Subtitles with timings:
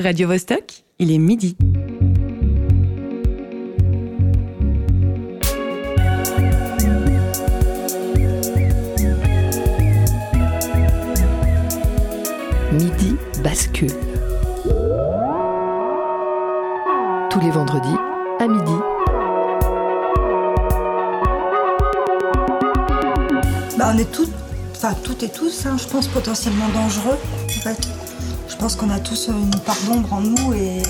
[0.00, 1.56] Radio Vostok, il est midi.
[12.72, 13.90] Midi bascule.
[17.28, 17.88] Tous les vendredis
[18.38, 18.72] à midi.
[23.76, 24.30] Bah, on est toutes,
[24.76, 27.18] enfin toutes et tous, hein, je pense potentiellement dangereux.
[27.44, 28.07] En fait.
[28.58, 30.82] Je pense qu'on a tous une part d'ombre en nous et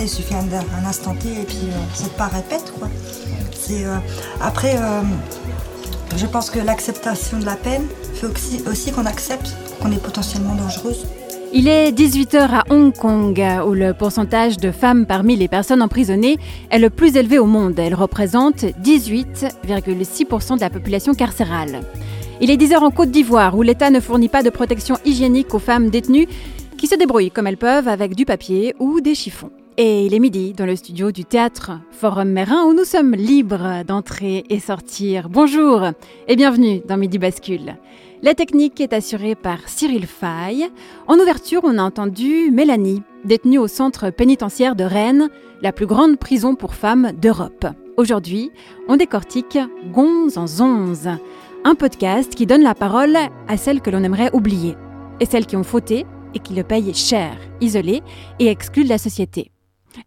[0.00, 0.46] il suffit un,
[0.80, 2.88] un instant T et puis euh, cette part répète quoi.
[3.52, 3.96] C'est euh,
[4.40, 5.02] après, euh,
[6.16, 7.82] je pense que l'acceptation de la peine
[8.14, 11.04] fait aussi, aussi qu'on accepte qu'on est potentiellement dangereuse.
[11.52, 16.38] Il est 18h à Hong Kong, où le pourcentage de femmes parmi les personnes emprisonnées
[16.70, 17.76] est le plus élevé au monde.
[17.76, 21.80] Elle représente 18,6% de la population carcérale.
[22.40, 25.58] Il est 10h en Côte d'Ivoire, où l'État ne fournit pas de protection hygiénique aux
[25.58, 26.28] femmes détenues
[26.80, 29.50] qui se débrouillent comme elles peuvent avec du papier ou des chiffons.
[29.76, 33.84] Et il est midi dans le studio du théâtre Forum Mérin où nous sommes libres
[33.86, 35.28] d'entrer et sortir.
[35.28, 35.90] Bonjour
[36.26, 37.76] et bienvenue dans Midi Bascule.
[38.22, 40.70] La technique est assurée par Cyril Fay.
[41.06, 45.28] En ouverture, on a entendu Mélanie, détenue au centre pénitentiaire de Rennes,
[45.60, 47.66] la plus grande prison pour femmes d'Europe.
[47.98, 48.52] Aujourd'hui,
[48.88, 49.58] on décortique
[49.92, 51.10] Gonze en Zonze,
[51.62, 53.18] un podcast qui donne la parole
[53.48, 54.76] à celles que l'on aimerait oublier
[55.20, 58.02] et celles qui ont fauté et qui le payent cher, isolé
[58.38, 59.50] et exclu de la société.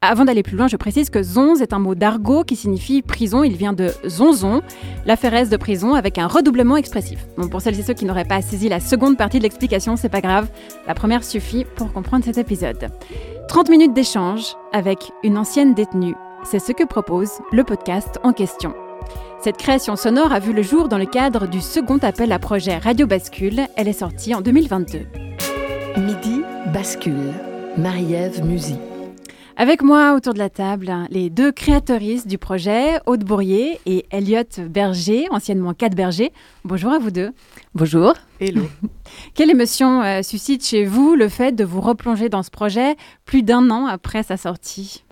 [0.01, 3.43] Avant d'aller plus loin, je précise que zonze est un mot d'argot qui signifie prison.
[3.43, 4.61] Il vient de zonzon,
[5.05, 7.27] la feresse de prison, avec un redoublement expressif.
[7.51, 10.21] Pour celles et ceux qui n'auraient pas saisi la seconde partie de l'explication, c'est pas
[10.21, 10.49] grave.
[10.87, 12.89] La première suffit pour comprendre cet épisode.
[13.49, 16.15] 30 minutes d'échange avec une ancienne détenue.
[16.43, 18.73] C'est ce que propose le podcast en question.
[19.41, 22.77] Cette création sonore a vu le jour dans le cadre du second appel à projet
[22.77, 23.67] Radio Bascule.
[23.75, 25.32] Elle est sortie en 2022.
[25.97, 26.41] Midi
[26.73, 27.33] bascule.
[27.77, 28.75] Marie-Ève Musy.
[29.57, 34.43] Avec moi autour de la table, les deux créatrices du projet, Aude Bourrier et Elliot
[34.69, 36.31] Berger, anciennement Cat Berger.
[36.65, 37.31] Bonjour à vous deux.
[37.75, 38.15] Bonjour.
[38.39, 38.63] Hello.
[39.35, 42.95] Quelle émotion euh, suscite chez vous le fait de vous replonger dans ce projet
[43.25, 45.03] plus d'un an après sa sortie?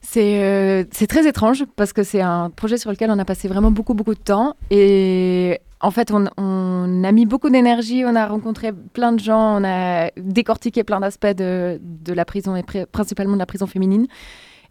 [0.00, 3.46] C'est euh, c'est très étrange parce que c'est un projet sur lequel on a passé
[3.46, 4.56] vraiment beaucoup, beaucoup de temps.
[4.70, 9.60] Et en fait, on, on a mis beaucoup d'énergie, on a rencontré plein de gens,
[9.60, 14.06] on a décortiqué plein d'aspects de, de, la prison et principalement de la prison féminine.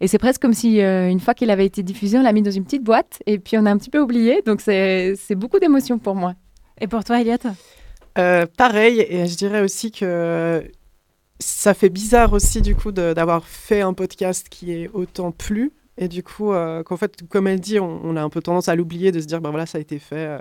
[0.00, 2.42] Et c'est presque comme si, euh, une fois qu'il avait été diffusé, on l'a mis
[2.42, 4.42] dans une petite boîte et puis on a un petit peu oublié.
[4.44, 6.34] Donc c'est beaucoup d'émotions pour moi.
[6.80, 7.46] Et pour toi, Eliott
[8.18, 10.64] euh, Pareil, et je dirais aussi que
[11.38, 16.08] ça fait bizarre aussi du coup d'avoir fait un podcast qui est autant plu et
[16.08, 18.74] du coup euh, qu'en fait comme elle dit on, on, a un peu tendance à
[18.74, 20.38] l'oublier de se dire ben voilà ça a été fait euh,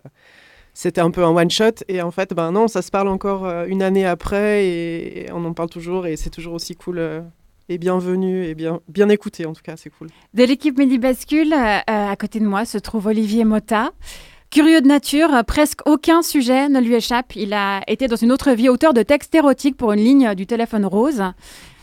[0.76, 3.46] c'était un peu un one shot et en fait ben non ça se parle encore
[3.46, 7.22] euh, une année après et, on en parle toujours et c'est toujours aussi cool euh,
[7.70, 11.54] et bienvenue et bien bien écouté en tout cas c'est cool de l'équipe Midi Bascule
[11.54, 13.92] euh, à côté de moi se trouve Olivier Mota
[14.52, 17.36] Curieux de nature, presque aucun sujet ne lui échappe.
[17.36, 20.46] Il a été dans une autre vie auteur de textes érotiques pour une ligne du
[20.46, 21.24] téléphone rose.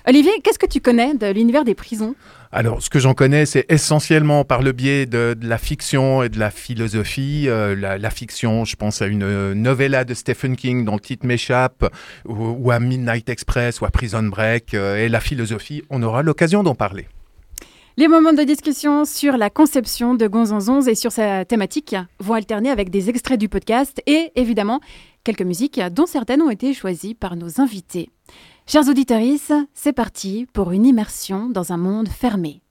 [0.08, 2.14] Olivier, qu'est-ce que tu connais de l'univers des prisons?
[2.50, 6.28] Alors, ce que j'en connais, c'est essentiellement par le biais de, de, la fiction et
[6.28, 7.44] de la philosophie.
[7.48, 11.24] Euh, la, la, fiction, je pense à une novella de Stephen King dont le titre
[11.24, 11.88] m'échappe,
[12.26, 14.74] ou, ou, à Midnight Express, ou à Prison Break.
[14.74, 17.06] Euh, et la philosophie, on aura l'occasion d'en parler.
[17.98, 22.70] Les moments de discussion sur la conception de Gonzanzons et sur sa thématique vont alterner
[22.70, 24.80] avec des extraits du podcast et évidemment
[25.24, 28.08] quelques musiques dont certaines ont été choisies par nos invités.
[28.64, 29.20] Chers auditeurs,
[29.74, 32.62] c'est parti pour une immersion dans un monde fermé.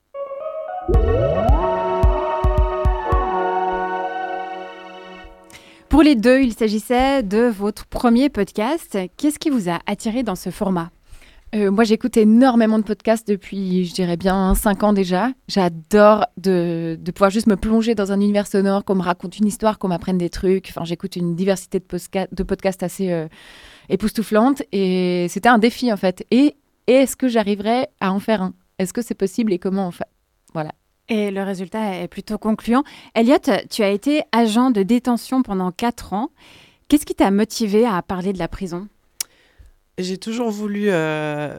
[5.90, 8.98] Pour les deux, il s'agissait de votre premier podcast.
[9.18, 10.90] Qu'est-ce qui vous a attiré dans ce format?
[11.54, 15.28] Euh, moi, j'écoute énormément de podcasts depuis, je dirais bien, 5 ans déjà.
[15.48, 19.78] J'adore de, pouvoir juste me plonger dans un univers sonore, qu'on me raconte une histoire,
[19.78, 20.68] qu'on m'apprenne des trucs.
[20.70, 21.86] Enfin, j'écoute une diversité de,
[22.32, 23.28] de podcasts assez euh,
[23.88, 24.62] époustouflante.
[24.72, 26.26] Et c'était un défi, en fait.
[26.30, 26.56] Et,
[26.86, 28.54] et est-ce que j'arriverai à en faire un?
[28.78, 30.08] Est-ce que c'est possible et comment on fait
[30.54, 30.72] Voilà.
[31.08, 32.84] Et le résultat est plutôt concluant.
[33.14, 33.36] Elliot,
[33.70, 36.30] tu as été agent de détention pendant 4 ans.
[36.88, 38.88] Qu'est-ce qui t'a motivé à parler de la prison?
[39.98, 41.58] J'ai toujours voulu euh,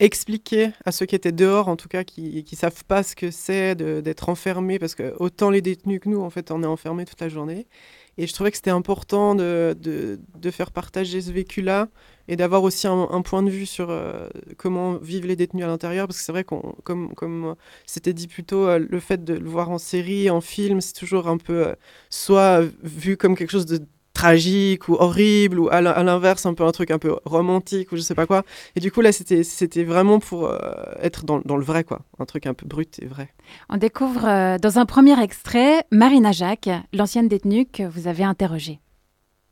[0.00, 3.30] expliquer à ceux qui étaient dehors, en tout cas, qui ne savent pas ce que
[3.30, 7.04] c'est d'être enfermé, parce que autant les détenus que nous, en fait, on est enfermés
[7.04, 7.66] toute la journée.
[8.16, 11.88] Et je trouvais que c'était important de, de, de, faire partager ce vécu-là
[12.28, 16.06] et d'avoir aussi un, point de vue sur euh, comment vivent les détenus à l'intérieur,
[16.06, 17.54] parce que c'est vrai qu'on, comme, comme
[17.86, 20.94] c'était dit plus tôt, euh, le fait de le voir en série, en film, c'est
[20.94, 21.74] toujours un peu euh,
[22.08, 23.80] soit vu comme quelque chose de
[24.14, 28.00] tragique ou horrible ou à l'inverse un peu un truc un peu romantique ou je
[28.00, 28.44] sais pas quoi.
[28.76, 30.58] Et du coup là c'était c'était vraiment pour euh,
[31.02, 33.28] être dans, dans, le vrai quoi, un truc un peu brut et vrai.
[33.68, 38.80] On découvre euh, dans un premier extrait Marina Jacques, l'ancienne détenue que vous avez interrogée.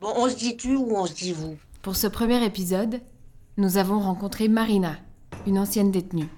[0.01, 1.57] Bon, on se dit tu ou on se dit vous?
[1.81, 3.01] Pour ce premier épisode,
[3.57, 4.95] nous avons rencontré Marina,
[5.45, 6.29] une ancienne détenue.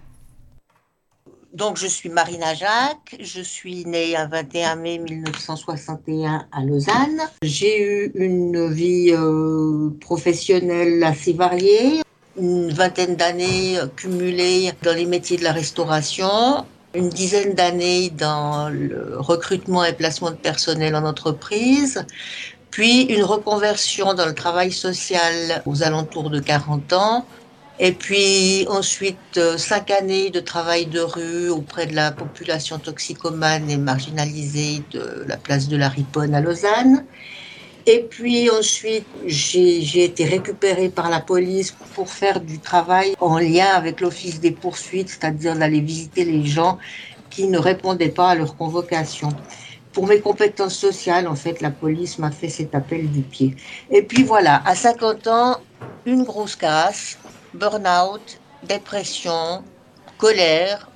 [1.55, 7.21] Donc, je suis Marina Jacques, je suis née un 21 mai 1961 à Lausanne.
[7.43, 12.01] J'ai eu une vie euh, professionnelle assez variée,
[12.37, 19.15] une vingtaine d'années cumulées dans les métiers de la restauration, une dizaine d'années dans le
[19.17, 22.05] recrutement et placement de personnel en entreprise,
[22.69, 27.25] puis une reconversion dans le travail social aux alentours de 40 ans,
[27.77, 33.69] et puis ensuite, euh, cinq années de travail de rue auprès de la population toxicomane
[33.69, 37.05] et marginalisée de la place de la Riponne à Lausanne.
[37.85, 43.67] Et puis ensuite, j'ai été récupérée par la police pour faire du travail en lien
[43.67, 46.79] avec l'office des poursuites, c'est-à-dire d'aller visiter les gens
[47.29, 49.29] qui ne répondaient pas à leur convocation.
[49.91, 53.55] Pour mes compétences sociales, en fait, la police m'a fait cet appel du pied.
[53.91, 55.57] Et puis voilà, à 50 ans,
[56.05, 57.19] une grosse casse,
[57.55, 59.63] burn-out, dépression,
[60.17, 60.89] colère,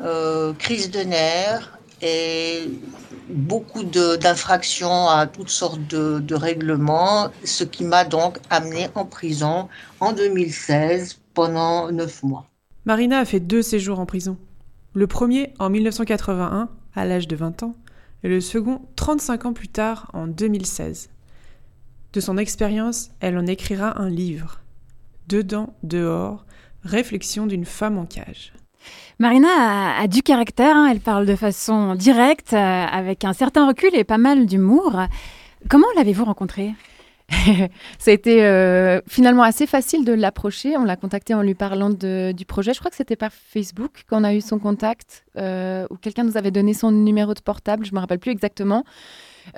[0.00, 2.70] euh, crise de nerfs et
[3.28, 9.68] beaucoup d'infractions à toutes sortes de, règlements, ce qui m'a donc amené en prison
[10.00, 12.46] en 2016 pendant neuf mois.
[12.86, 14.38] Marina a fait deux séjours en prison.
[14.94, 17.76] Le premier en 1981, à l'âge de 20 ans,
[18.22, 21.10] et le second 35 ans plus tard, en 2016.
[22.12, 24.59] De son expérience, elle en écrira un livre.
[25.30, 26.44] Dedans, dehors,
[26.82, 28.52] réflexion d'une femme en cage.
[29.20, 30.88] Marina a, du caractère, hein.
[30.90, 35.00] elle parle de façon directe, euh, avec un certain recul et pas mal d'humour.
[35.68, 36.74] Comment l'avez-vous rencontrée?
[38.00, 40.76] Ça a été euh, finalement assez facile de l'approcher.
[40.76, 42.74] On l'a contacté en lui parlant du projet.
[42.74, 46.38] Je crois que c'était par Facebook qu'on a eu son contact, euh, ou quelqu'un nous
[46.38, 47.86] avait donné son numéro de portable.
[47.86, 48.82] Je me rappelle plus exactement.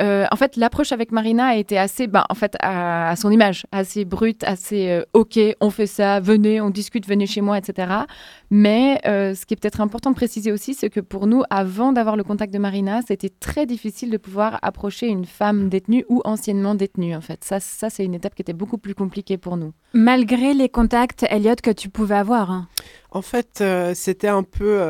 [0.00, 3.67] Euh, en fait, l'approche avec Marina a été assez, bah, en fait, à, son image,
[3.73, 7.93] assez brute, assez euh, OK, on fait ça, venez, on discute, venez chez moi, etc.
[8.50, 11.93] Mais euh, ce qui est peut-être important de préciser aussi, c'est que pour nous, avant
[11.93, 16.21] d'avoir le contact de Marina, c'était très difficile de pouvoir approcher une femme détenue ou
[16.25, 17.15] anciennement détenue.
[17.15, 19.73] En fait, ça, ça c'est une étape qui était beaucoup plus compliquée pour nous.
[19.94, 22.50] Malgré les contacts, Elliot, que tu pouvais avoir.
[22.50, 22.69] Hein.
[23.11, 23.62] En fait,
[23.94, 24.81] c'était un peu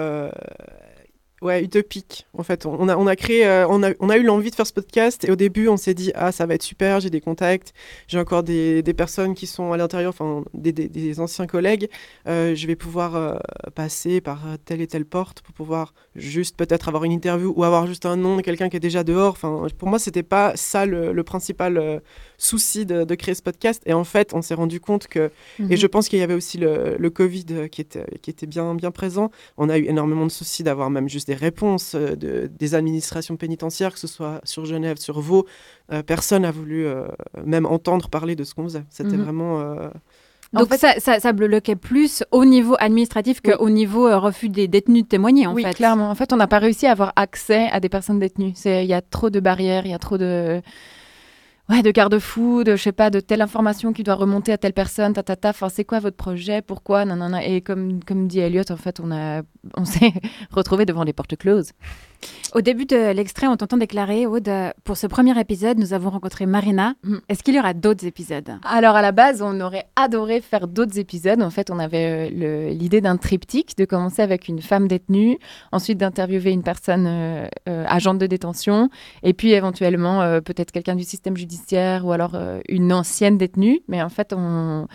[1.42, 2.24] Ouais, utopique.
[2.34, 4.54] En fait, on a, on a créé, euh, on, a, on a eu l'envie de
[4.54, 7.10] faire ce podcast et au début, on s'est dit ah ça va être super, j'ai
[7.10, 7.74] des contacts,
[8.06, 11.88] j'ai encore des, des, personnes qui sont à l'intérieur, enfin des, des, anciens collègues,
[12.28, 13.34] euh, je vais pouvoir euh,
[13.74, 17.88] passer par telle et telle porte pour pouvoir juste peut-être avoir une interview ou avoir
[17.88, 19.32] juste un nom de quelqu'un qui est déjà dehors.
[19.32, 22.00] Enfin, pour moi, c'était pas ça le principal
[22.42, 23.82] souci de, de, créer ce podcast.
[23.86, 25.30] Et en fait, on s'est rendu compte que,
[25.60, 25.76] et mhm.
[25.76, 28.90] je pense qu'il y avait aussi le, le Covid qui était, qui était bien, bien
[28.90, 29.30] présent.
[29.56, 33.36] On a eu énormément de soucis d'avoir même juste des réponses euh, de, des administrations
[33.36, 35.46] pénitentiaires, que ce soit sur Genève, sur Vaud.
[35.92, 37.06] Euh, personne n'a voulu euh,
[37.44, 38.84] même entendre parler de ce qu'on faisait.
[38.90, 39.22] C'était mhm.
[39.22, 39.90] vraiment.
[40.52, 45.08] Donc ça, ça, ça, bloquait plus au niveau administratif qu'au niveau refus des détenus de
[45.08, 45.72] témoigner, en oui, fait.
[45.72, 46.10] clairement.
[46.10, 48.52] En fait, on n'a pas réussi à avoir accès à des personnes détenues.
[48.66, 50.60] Il y a trop de barrières, il y a trop de
[51.72, 54.72] ouais, de garde-fou, de je sais pas, de telle information qui doit remonter à telle
[54.72, 55.50] personne, ta ta.
[55.50, 56.62] Enfin, c'est quoi votre projet?
[56.62, 57.04] Pourquoi?
[57.04, 57.36] Non.
[57.38, 59.42] Et comme comme dit Elliot, en fait, on a
[59.76, 60.12] on s'est
[60.50, 61.72] retrouvé devant des portes closes.
[62.54, 64.50] Au début de l'extrait, on t'entend déclarer, Aude,
[64.84, 66.94] pour ce premier épisode, nous avons rencontré Marina.
[67.02, 67.16] Mm.
[67.30, 68.58] Est-ce qu'il y aura d'autres épisodes?
[68.64, 71.40] Alors, à la base, on aurait adoré faire d'autres épisodes.
[71.40, 75.38] En fait, on avait euh, l'idée d'un triptyque, de commencer avec une femme détenue,
[75.72, 78.90] ensuite d'interviewer une personne euh, euh, agente de détention,
[79.22, 82.36] et puis éventuellement peut-être quelqu'un du système judiciaire ou alors
[82.68, 83.80] une ancienne détenue.
[83.88, 84.86] Mais en fait, on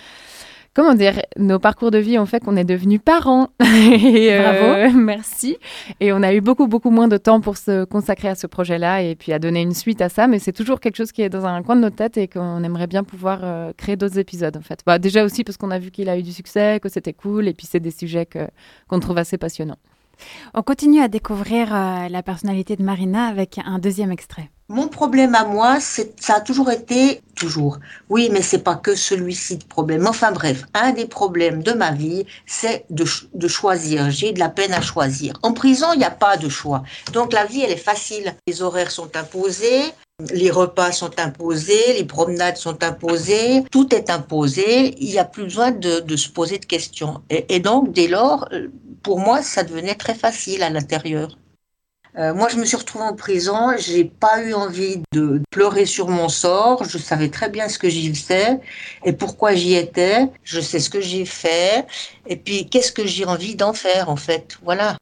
[0.77, 3.49] comment dire, nos parcours de vie ont fait qu'on est devenus parents.
[3.59, 4.65] et, Bravo.
[4.65, 5.57] Euh, merci.
[5.99, 9.01] Et on a eu beaucoup, beaucoup moins de temps pour se consacrer à ce projet-là
[9.01, 10.27] et puis à donner une suite à ça.
[10.27, 12.63] Mais c'est toujours quelque chose qui est dans un coin de notre tête et qu'on
[12.63, 14.81] aimerait bien pouvoir euh, créer d'autres épisodes, en fait.
[14.85, 17.47] Bah, déjà aussi parce qu'on a vu qu'il a eu du succès, que c'était cool.
[17.47, 19.79] Et puis c'est des sujets qu'on trouve assez passionnants.
[20.53, 24.51] On continue à découvrir euh, la personnalité de Marina avec un deuxième extrait.
[24.69, 27.79] Mon problème à moi, c'est ça a toujours été toujours.
[28.09, 30.05] Oui, mais c'est pas que celui-ci de problème.
[30.07, 34.11] Enfin bref, un des problèmes de ma vie, c'est de, de, choisir.
[34.11, 35.35] J'ai de la peine à choisir.
[35.41, 36.83] En prison, il n'y a pas de choix.
[37.13, 38.35] Donc la vie, elle est facile.
[38.45, 39.83] Les horaires sont imposés,
[40.33, 44.95] les repas sont imposés, les promenades sont imposées, tout est imposé.
[45.01, 47.21] Il n'y a plus besoin de, de, se poser de questions.
[47.29, 48.49] Et, et donc, dès lors,
[49.01, 51.37] pour moi, ça devenait très facile à l'intérieur.
[52.17, 53.73] Euh, moi, je me suis retrouvée en prison.
[53.77, 56.83] J'ai pas eu envie de pleurer sur mon sort.
[56.83, 58.59] Je savais très bien ce que j'y faisais
[59.05, 60.27] et pourquoi j'y étais.
[60.43, 61.85] Je sais ce que j'ai fait.
[62.25, 64.57] Et puis, qu'est-ce que j'ai envie d'en faire, en fait?
[64.63, 64.97] Voilà.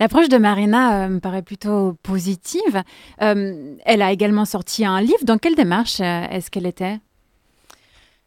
[0.00, 2.82] L'approche de Marina euh, me paraît plutôt positive.
[3.22, 5.24] Euh, elle a également sorti un livre.
[5.24, 6.98] Dans quelle démarche est-ce qu'elle était?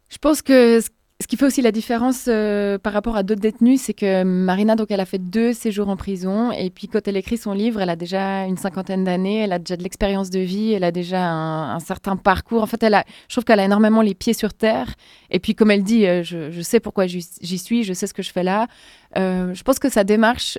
[0.10, 0.90] Je pense que ce
[1.28, 4.90] qui fait aussi la différence euh, par rapport à d'autres détenus, c'est que Marina, donc,
[4.90, 6.52] elle a fait deux séjours en prison.
[6.54, 9.60] Et puis, quand elle écrit son livre, elle a déjà une cinquantaine d'années, elle a
[9.60, 12.64] déjà de l'expérience de vie, elle a déjà un, certain parcours.
[12.64, 14.96] En fait, elle a, je trouve qu'elle a énormément les pieds sur terre.
[15.30, 18.24] Et puis, comme elle dit, euh, je, sais pourquoi j'y suis, je sais ce que
[18.24, 18.68] je fais là.
[19.18, 20.58] Euh, je pense que sa démarche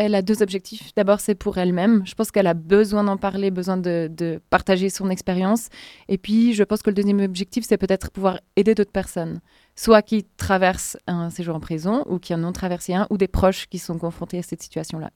[0.00, 0.94] elle a deux objectifs.
[0.96, 2.02] D'abord, c'est pour elle-même.
[2.06, 5.68] Je pense qu'elle a besoin d'en parler, besoin de, partager son expérience.
[6.08, 9.40] Et puis, je pense que le deuxième objectif, c'est peut-être pouvoir aider d'autres personnes,
[9.76, 13.28] soit qui traversent un séjour en prison, ou qui en ont traversé un, ou des
[13.28, 15.10] proches qui sont confrontés à cette situation-là.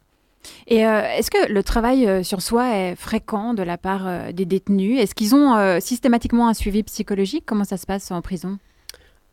[0.66, 4.32] Et euh, est-ce que le travail euh, sur soi est fréquent de la part euh,
[4.32, 5.00] des détenus?
[5.00, 7.44] Est-ce qu'ils ont systématiquement un suivi psychologique?
[7.46, 8.58] Comment ça se passe en prison?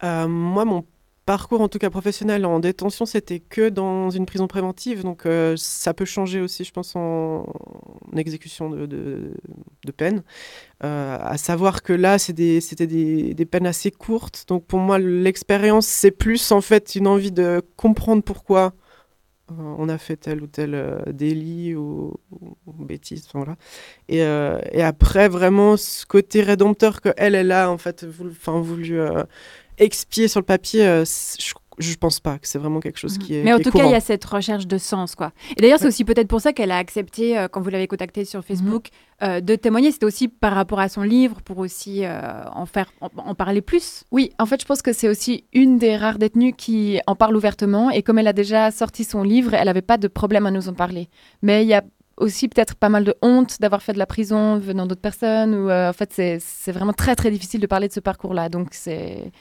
[0.04, 0.84] Moi, mon
[1.26, 5.04] parcours, en tout cas professionnel, en détention, c'était que dans une prison préventive.
[5.04, 7.46] Donc euh, ça peut changer aussi, je pense, en,
[8.16, 9.34] exécution de,
[9.96, 10.24] peine.
[10.84, 14.46] Euh, à savoir que là, c'était des, des, peines assez courtes.
[14.48, 18.74] Donc pour moi, l'expérience, c'est plus en fait une envie de comprendre pourquoi
[19.60, 22.14] on a fait tel ou tel délit ou,
[22.68, 23.28] bêtise.
[23.34, 23.56] Voilà.
[24.10, 29.00] Et, et, après, vraiment, ce côté rédempteur que elle, a en fait voulu, voulu
[29.82, 33.24] expier sur le papier, euh, je, je pense pas que c'est vraiment quelque chose mhm.
[33.24, 33.44] qui est.
[33.44, 35.32] Mais en tout cas, il y a cette recherche de sens, quoi.
[35.56, 38.26] Et d'ailleurs, c'est aussi peut-être pour ça qu'elle a accepté, euh, quand vous l'avez contactée
[38.26, 38.90] sur Facebook,
[39.22, 39.30] mhm.
[39.30, 39.92] euh, de témoigner.
[39.92, 44.04] C'était aussi par rapport à son livre, pour aussi en faire, en, parler plus.
[44.12, 47.36] Oui, en fait, je pense que c'est aussi une des rares détenues qui en parle
[47.36, 47.90] ouvertement.
[47.90, 50.68] Et comme elle a déjà sorti son livre, elle n'avait pas de problème à nous
[50.70, 51.10] en parler.
[51.42, 51.84] Mais il y a
[52.18, 55.56] aussi peut-être pas mal de honte d'avoir fait de la prison venant d'autres personnes.
[55.56, 58.50] Ou en fait, c'est vraiment très très difficile de parler de ce parcours-là.
[58.50, 59.32] Donc c'est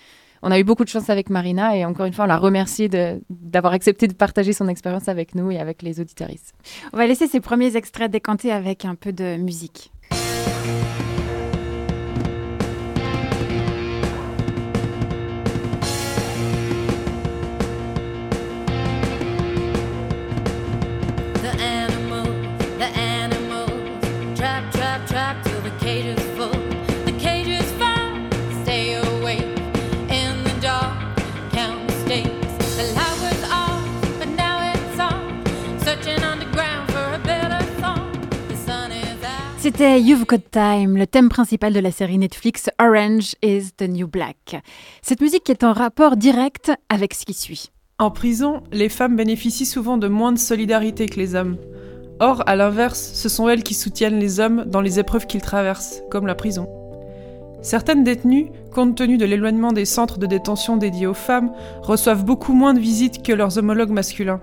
[0.43, 2.89] on a eu beaucoup de chance avec Marina et encore une fois, on la remercie
[3.29, 6.55] d'avoir accepté de partager son expérience avec nous et avec les auditoristes.
[6.93, 9.93] On va laisser ces premiers extraits décanter avec un peu de musique.
[39.73, 44.09] C'était You've Got Time, le thème principal de la série Netflix Orange is the New
[44.09, 44.61] Black.
[45.01, 47.71] Cette musique est en rapport direct avec ce qui suit.
[48.01, 51.57] En prison, les femmes bénéficient souvent de moins de solidarité que les hommes.
[52.19, 56.03] Or, à l'inverse, ce sont elles qui soutiennent les hommes dans les épreuves qu'ils traversent,
[56.11, 56.69] comme la prison.
[57.63, 62.55] Certaines détenues, compte tenu de l'éloignement des centres de détention dédiés aux femmes, reçoivent beaucoup
[62.55, 64.41] moins de visites que leurs homologues masculins.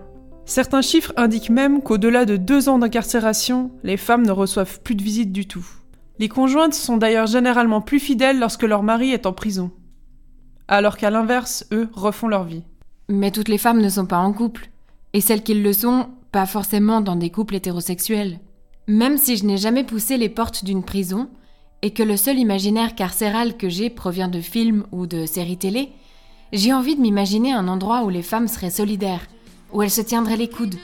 [0.47, 5.03] Certains chiffres indiquent même qu'au-delà de deux ans d'incarcération, les femmes ne reçoivent plus de
[5.03, 5.67] visites du tout.
[6.19, 9.71] Les conjointes sont d'ailleurs généralement plus fidèles lorsque leur mari est en prison,
[10.69, 12.63] alors qu'à l'inverse, eux refont leur vie.
[13.09, 14.69] Mais toutes les femmes ne sont pas en couple,
[15.11, 18.39] et celles qui le sont, pas forcément dans des couples hétérosexuels.
[18.87, 21.27] Même si je n'ai jamais poussé les portes d'une prison,
[21.81, 25.89] et que le seul imaginaire carcéral que j'ai provient de films ou de séries télé,
[26.53, 29.27] j'ai envie de m'imaginer un endroit où les femmes seraient solidaires,
[29.71, 30.75] où elle se tiendrait les coudes.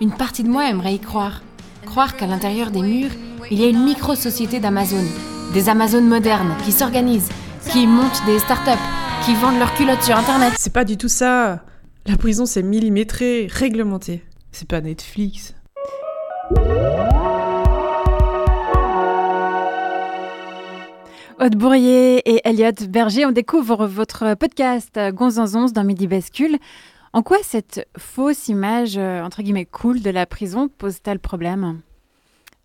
[0.00, 1.42] Une partie de moi aimerait y croire.
[1.86, 3.10] Croire qu'à l'intérieur des murs,
[3.50, 5.04] il y a une micro-société d'Amazon.
[5.52, 7.28] Des Amazones modernes qui s'organisent,
[7.70, 8.82] qui montent des startups,
[9.24, 10.54] qui vendent leurs culottes sur Internet.
[10.56, 11.64] C'est pas du tout ça.
[12.06, 14.24] La prison, c'est millimétré, réglementé.
[14.50, 15.54] C'est pas Netflix.
[21.40, 26.58] Aude Bourrier et Elliot Berger, on découvre votre podcast Gonzanzons dans Midi Bascule.
[27.14, 31.80] En quoi cette fausse image, euh, entre guillemets, cool de la prison pose-t-elle problème?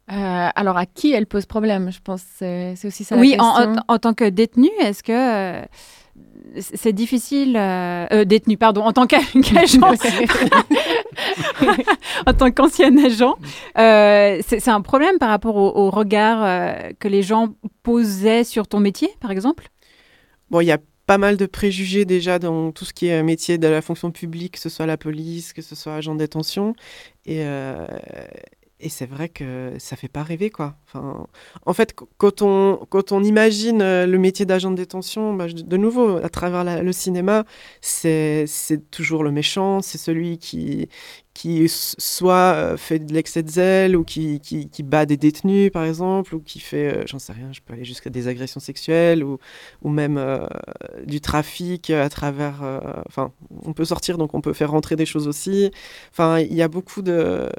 [0.09, 1.91] Euh, alors, à qui elle pose problème?
[1.91, 3.17] Je pense c'est aussi ça.
[3.17, 5.65] Oui, la en, en, tant que détenu, est-ce que euh,
[6.55, 7.53] c'est difficile
[8.25, 9.81] Détenu, pardon, en tant qu'agent,
[12.25, 13.35] en tant qu'ancien agent,
[13.75, 17.49] c'est un problème par rapport au, au regard que les gens
[17.83, 19.67] posaient sur ton métier, par exemple?
[20.49, 20.77] Bon, il y a
[21.07, 24.55] pas mal de préjugés déjà dans tout ce qui est métier de la fonction publique,
[24.55, 26.75] que ce soit la police, que ce soit agent de détention.
[27.25, 27.87] Et, euh,
[28.89, 30.77] c'est vrai que ça fait pas rêver, quoi.
[30.94, 35.77] En fait, quand on, quand on imagine euh, le métier d'agent de détention, bah, de
[35.77, 37.44] nouveau, à travers le cinéma,
[37.82, 38.48] c'est
[38.89, 40.88] toujours le méchant, c'est celui qui,
[41.34, 45.84] qui soit euh, fait de l'excès de zèle ou qui, qui, bat des détenus, par
[45.84, 49.24] exemple, ou qui fait, euh, j'en sais rien, je peux aller jusqu'à des agressions sexuelles
[49.24, 49.39] ou,
[49.82, 50.20] ou même
[51.06, 52.63] du trafic à travers.
[53.08, 53.34] Enfin,
[53.65, 55.70] on peut sortir, donc on peut faire rentrer des choses aussi.
[56.12, 57.50] Enfin, il y a beaucoup de.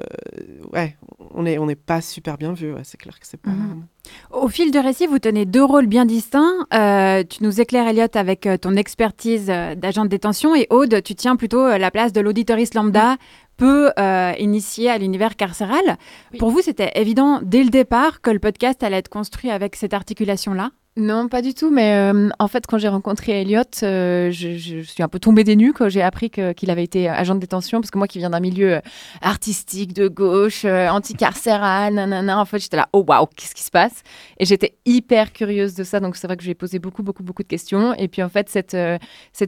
[0.73, 0.97] Ouais,
[1.31, 3.51] on n'est on n'est pas super bien vu, c'est clair que c'est pas.
[3.51, 3.85] Mhm.
[4.31, 6.65] Au fil du récit, vous tenez deux rôles bien distincts.
[6.73, 11.03] Euh, tu nous éclaires, Elliot, avec euh, ton expertise euh, d'agent de détention et Aude,
[11.03, 13.17] tu tiens plutôt la place de l'auditoriste lambda,
[13.59, 15.97] peu euh, initié à l'univers carcéral.
[16.39, 19.93] Pour vous, c'était évident dès le départ que le podcast allait être construit avec cette
[19.93, 21.71] articulation-là Non, pas du tout.
[21.71, 25.55] Mais euh, en fait, quand j'ai rencontré Elliot, euh, je, suis un peu tombée des
[25.55, 27.79] nues quand j'ai appris qu'il avait été agent de détention.
[27.79, 28.81] Parce que moi, qui viens d'un milieu euh,
[29.21, 33.71] artistique, de gauche, euh, anticarcéral, nanana, en fait, j'étais là, oh waouh, qu'est-ce qui se
[33.71, 34.03] passe?
[34.39, 36.01] Et j'étais hyper curieuse de ça.
[36.01, 37.93] Donc, c'est vrai que je lui ai posé beaucoup, beaucoup, beaucoup de questions.
[37.93, 38.75] Et puis, en fait, cette,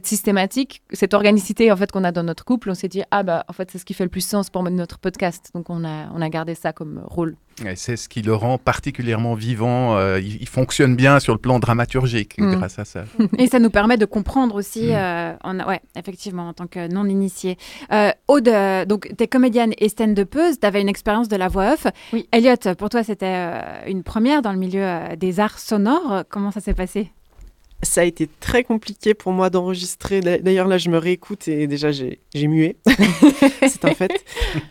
[0.06, 3.44] systématique, cette organicité en fait, qu'on a dans notre couple, on s'est dit, ah bah,
[3.48, 5.50] en fait, c'est ce qui fait le plus sens pour notre podcast.
[5.54, 7.36] Donc, on a gardé ça comme rôle.
[7.66, 9.96] Et c'est ce qui le rend particulièrement vivant.
[9.96, 12.54] euh, il, il fonctionne bien sur le plan dramaturgique Mm.
[12.56, 13.04] grâce à ça.
[13.38, 14.92] Et ça nous permet de comprendre aussi, Mm.
[14.92, 17.56] euh, en- ouais, effectivement, en tant que non-initié.
[17.92, 18.50] Euh, Aude,
[18.88, 21.86] donc, tu es comédienne et stand-upeuse, tu avais une expérience de la voix off.
[22.12, 22.26] Oui.
[22.32, 26.24] Elliot, pour toi, c'était euh, une première dans le milieu euh, des arts sonores.
[26.30, 27.10] Comment ça s'est passé?
[27.84, 30.20] Ça a été très compliqué pour moi d'enregistrer.
[30.20, 32.76] D'a- D'ailleurs, là, je me réécoute et déjà, j'ai mué.
[33.68, 34.12] c'est un fait.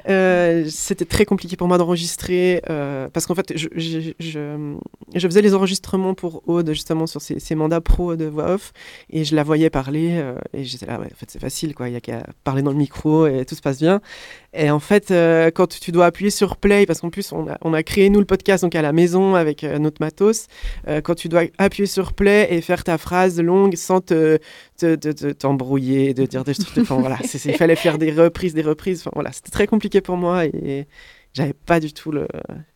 [0.10, 4.76] Euh, C'était très compliqué pour moi d'enregistrer euh, parce qu'en fait, je, je, je-
[5.14, 8.72] je faisais les enregistrements pour Aude, justement, sur ses, ses mandats pro de voix off
[9.10, 11.90] et je la voyais parler euh, et j'étais là, ouais, en fait, c'est facile, quoi.
[11.90, 14.00] Il y a qu'à parler dans le micro et tout se passe bien.
[14.54, 17.58] Et en fait, euh, quand tu dois appuyer sur play, parce qu'en plus, on a,
[17.62, 20.48] on a créé, nous, le podcast donc à la maison avec notre matos,
[21.04, 24.38] quand tu dois appuyer sur play et faire ta phrase longue sans te
[24.78, 26.78] te- te- te- t'embrouiller, de dire des trucs.
[26.80, 29.02] Enfin, voilà, il fallait faire des reprises, des reprises.
[29.02, 30.88] Enfin, voilà, c'était très compliqué pour moi et
[31.34, 32.28] j'avais pas du tout le.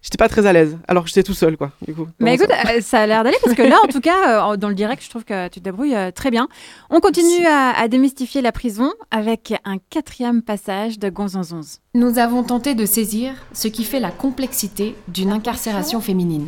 [0.01, 1.71] J'étais pas très à l'aise, alors que j'étais tout seul, quoi.
[1.85, 2.07] Du coup.
[2.19, 4.55] Mais écoute, ça- euh, ça a l'air d'aller parce que là, en tout cas, euh,
[4.57, 6.47] dans le direct, je trouve que tu te débrouilles euh, très bien.
[6.89, 11.81] On continue à, à démystifier la prison avec un quatrième passage de Gonzonzonz.
[11.95, 16.47] Nous avons tenté de saisir ce qui fait la complexité d'une incarcération féminine,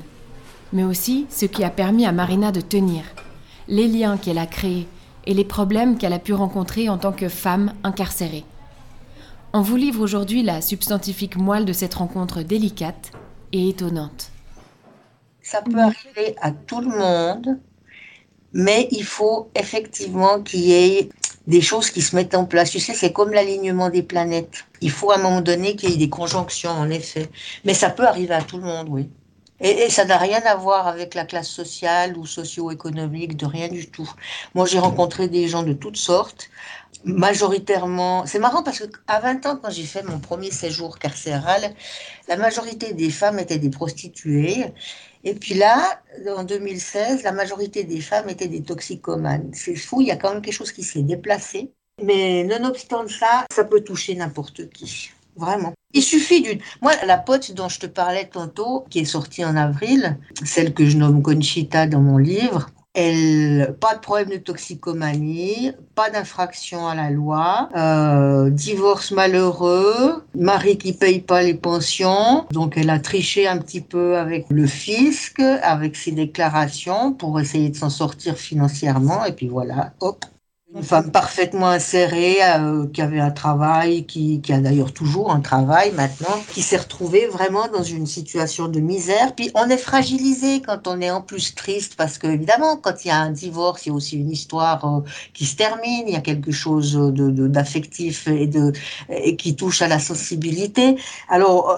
[0.71, 3.04] mais aussi ce qui a permis à Marina de tenir,
[3.67, 4.88] les liens qu'elle a créés
[5.25, 8.45] et les problèmes qu'elle a pu rencontrer en tant que femme incarcérée.
[9.53, 13.12] On vous livre aujourd'hui la substantifique moelle de cette rencontre délicate
[13.53, 14.32] et étonnante.
[15.41, 17.60] Ça peut arriver à tout le monde,
[18.53, 21.10] mais il faut effectivement qu'il y ait
[21.47, 22.71] des choses qui se mettent en place.
[22.71, 24.65] Tu sais, c'est comme l'alignement des planètes.
[24.82, 27.30] Il faut à un moment donné qu'il y ait des conjonctions, en effet.
[27.63, 29.10] Mais ça peut arriver à tout le monde, oui.
[29.60, 33.89] Et, ça n'a rien à voir avec la classe sociale ou socio-économique, de rien du
[33.89, 34.10] tout.
[34.54, 36.50] Moi, j'ai rencontré des gens de toutes sortes,
[37.06, 38.26] majoritairement.
[38.28, 41.74] C'est marrant parce qu'à 20 ans, quand j'ai fait mon premier séjour carcéral,
[42.28, 44.65] la majorité des femmes étaient des prostituées.
[45.24, 46.02] Et puis là,
[46.36, 49.50] en 2016, la majorité des femmes étaient des toxicomanes.
[49.54, 51.72] C'est fou, il y a quand même quelque chose qui s'est déplacé.
[52.04, 55.12] Mais nonobstant ça, ça peut toucher n'importe qui.
[55.38, 55.73] Vraiment.
[55.93, 56.60] Il suffit d'une.
[56.82, 60.86] Moi, la pote dont je te parlais tantôt, qui est sortie en avril, celle que
[60.86, 62.69] je nomme Conchita dans mon livre,
[63.00, 70.80] elle, pas de problème de toxicomanie, pas d'infraction à la loi, euh, divorce malheureux, mari
[70.80, 75.39] qui paye pas les pensions, donc elle a triché un petit peu avec le fisc,
[75.39, 80.26] avec ses déclarations pour essayer de s'en sortir financièrement, et puis voilà, hop.
[80.77, 85.39] Une femme parfaitement insérée, euh, qui avait un travail, qui, qui a d'ailleurs toujours un
[85.39, 89.33] travail maintenant, qui s'est retrouvée vraiment dans une situation de misère.
[89.35, 93.07] Puis on est fragilisé quand on est en plus triste, parce que évidemment, quand il
[93.07, 95.01] y a un divorce, il y a aussi une histoire euh,
[95.33, 98.71] qui se termine, il y a quelque chose de, de- d'affectif et, de,
[99.09, 100.95] et qui touche à la sensibilité.
[101.27, 101.77] Alors, euh,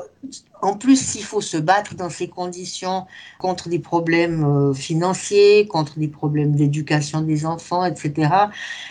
[0.62, 3.06] en plus, s'il faut se battre dans ces conditions
[3.38, 8.32] contre des problèmes euh, financiers, contre des problèmes d'éducation des enfants, etc.,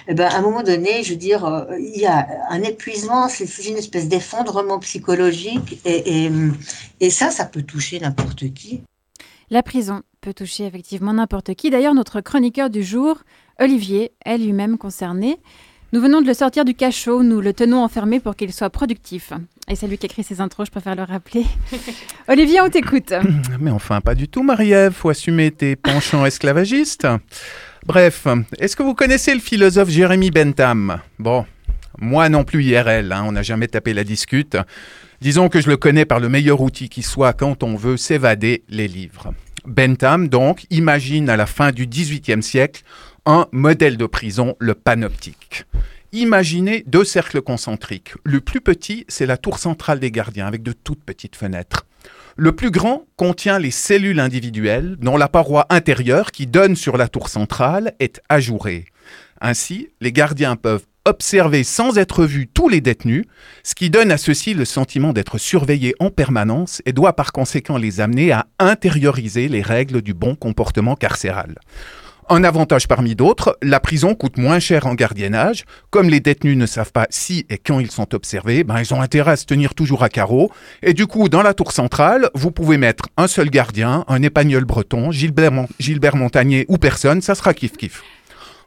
[0.07, 3.29] eh ben, à un moment donné, je veux dire, euh, il y a un épuisement,
[3.29, 6.31] c'est une espèce d'effondrement psychologique, et, et,
[7.01, 8.83] et ça, ça peut toucher n'importe qui.
[9.51, 11.71] La prison peut toucher effectivement n'importe qui.
[11.71, 13.19] D'ailleurs, notre chroniqueur du jour,
[13.59, 15.39] Olivier, est lui-même concerné.
[15.91, 19.33] Nous venons de le sortir du cachot, nous le tenons enfermé pour qu'il soit productif.
[19.71, 21.47] Et c'est lui qui écrit ses intros, je préfère le rappeler.
[22.29, 23.15] Olivier, on t'écoute.
[23.61, 24.93] Mais enfin, pas du tout, Marie-Ève.
[24.93, 27.09] Faut assumer tes penchants esclavagistes.
[27.87, 28.27] Bref,
[28.59, 31.01] est-ce que vous connaissez le philosophe Jérémy Bentham?
[31.19, 31.47] Bon,
[31.99, 34.59] moi non plus IRL, hein, on n'a jamais tapé la discute.
[35.23, 38.63] Disons que je le connais par le meilleur outil qui soit quand on veut s'évader,
[38.69, 39.33] les livres.
[39.65, 42.83] Bentham, donc, imagine à la fin du XVIIIe siècle
[43.29, 45.67] un modèle de prison, le panoptique.
[46.13, 48.15] Imaginez deux cercles concentriques.
[48.25, 51.85] Le plus petit, c'est la tour centrale des gardiens, avec de toutes petites fenêtres.
[52.37, 57.07] Le plus grand contient les cellules individuelles dont la paroi intérieure qui donne sur la
[57.07, 58.87] tour centrale est ajourée.
[59.43, 63.27] Ainsi, les gardiens peuvent observer sans être vus tous les détenus,
[63.63, 67.77] ce qui donne à ceux-ci le sentiment d'être surveillés en permanence et doit par conséquent
[67.77, 71.57] les amener à intérioriser les règles du bon comportement carcéral.
[72.31, 75.65] Un avantage parmi d'autres, la prison coûte moins cher en gardiennage.
[75.89, 79.01] Comme les détenus ne savent pas si et quand ils sont observés, ben ils ont
[79.01, 80.53] intérêt à se tenir toujours à carreau.
[80.83, 84.67] Et du coup, dans la tour centrale, vous pouvez mettre un seul gardien, un épagnol
[84.67, 88.03] breton, Gilbert, Gilbert Montagnier ou personne, ça sera kiff-kiff.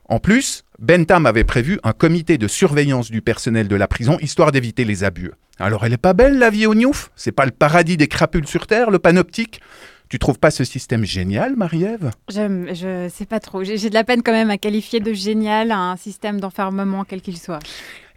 [0.05, 4.51] En plus, Bentham avait prévu un comité de surveillance du personnel de la prison, histoire
[4.51, 5.31] d'éviter les abus.
[5.59, 8.47] Alors elle est pas belle la vie au Newf C'est pas le paradis des crapules
[8.47, 9.61] sur Terre, le panoptique?
[10.11, 12.11] Tu trouves pas ce système génial, Marie-Ève?
[12.29, 13.63] Je Je sais pas trop.
[13.63, 17.37] J'ai de la peine quand même à qualifier de génial un système d'enfermement quel qu'il
[17.37, 17.59] soit.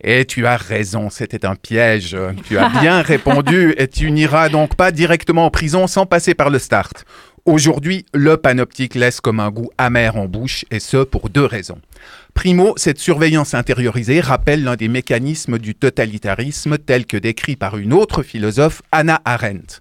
[0.02, 2.16] Et tu as raison, c'était un piège.
[2.48, 6.50] Tu as bien répondu et tu n'iras donc pas directement en prison sans passer par
[6.50, 7.04] le start.
[7.44, 11.78] Aujourd'hui, le panoptique laisse comme un goût amer en bouche, et ce pour deux raisons.
[12.32, 17.92] Primo, cette surveillance intériorisée rappelle l'un des mécanismes du totalitarisme tel que décrit par une
[17.92, 19.80] autre philosophe, Anna Arendt.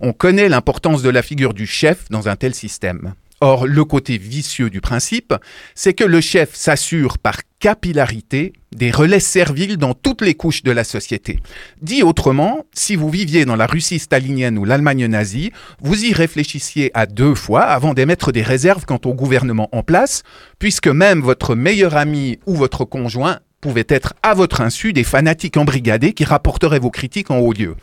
[0.00, 3.14] On connaît l'importance de la figure du chef dans un tel système.
[3.40, 5.34] Or, le côté vicieux du principe,
[5.74, 10.70] c'est que le chef s'assure par capillarité des relais serviles dans toutes les couches de
[10.70, 11.40] la société.
[11.82, 15.52] Dit autrement, si vous viviez dans la Russie stalinienne ou l'Allemagne nazie,
[15.82, 20.22] vous y réfléchissiez à deux fois avant d'émettre des réserves quant au gouvernement en place,
[20.58, 25.56] puisque même votre meilleur ami ou votre conjoint pouvaient être à votre insu des fanatiques
[25.56, 27.76] embrigadés qui rapporteraient vos critiques en haut lieu.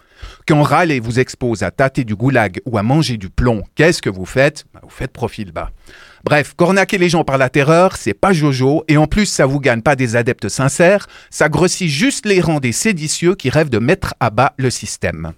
[0.48, 4.10] Quand râler vous expose à tâter du goulag ou à manger du plomb, qu'est-ce que
[4.10, 4.66] vous faites?
[4.74, 5.72] Bah, Vous faites profil bas.
[6.24, 9.60] Bref, cornaquer les gens par la terreur, c'est pas jojo, et en plus ça vous
[9.60, 13.80] gagne pas des adeptes sincères, ça grossit juste les rangs des séditieux qui rêvent de
[13.80, 15.34] mettre à bas le système.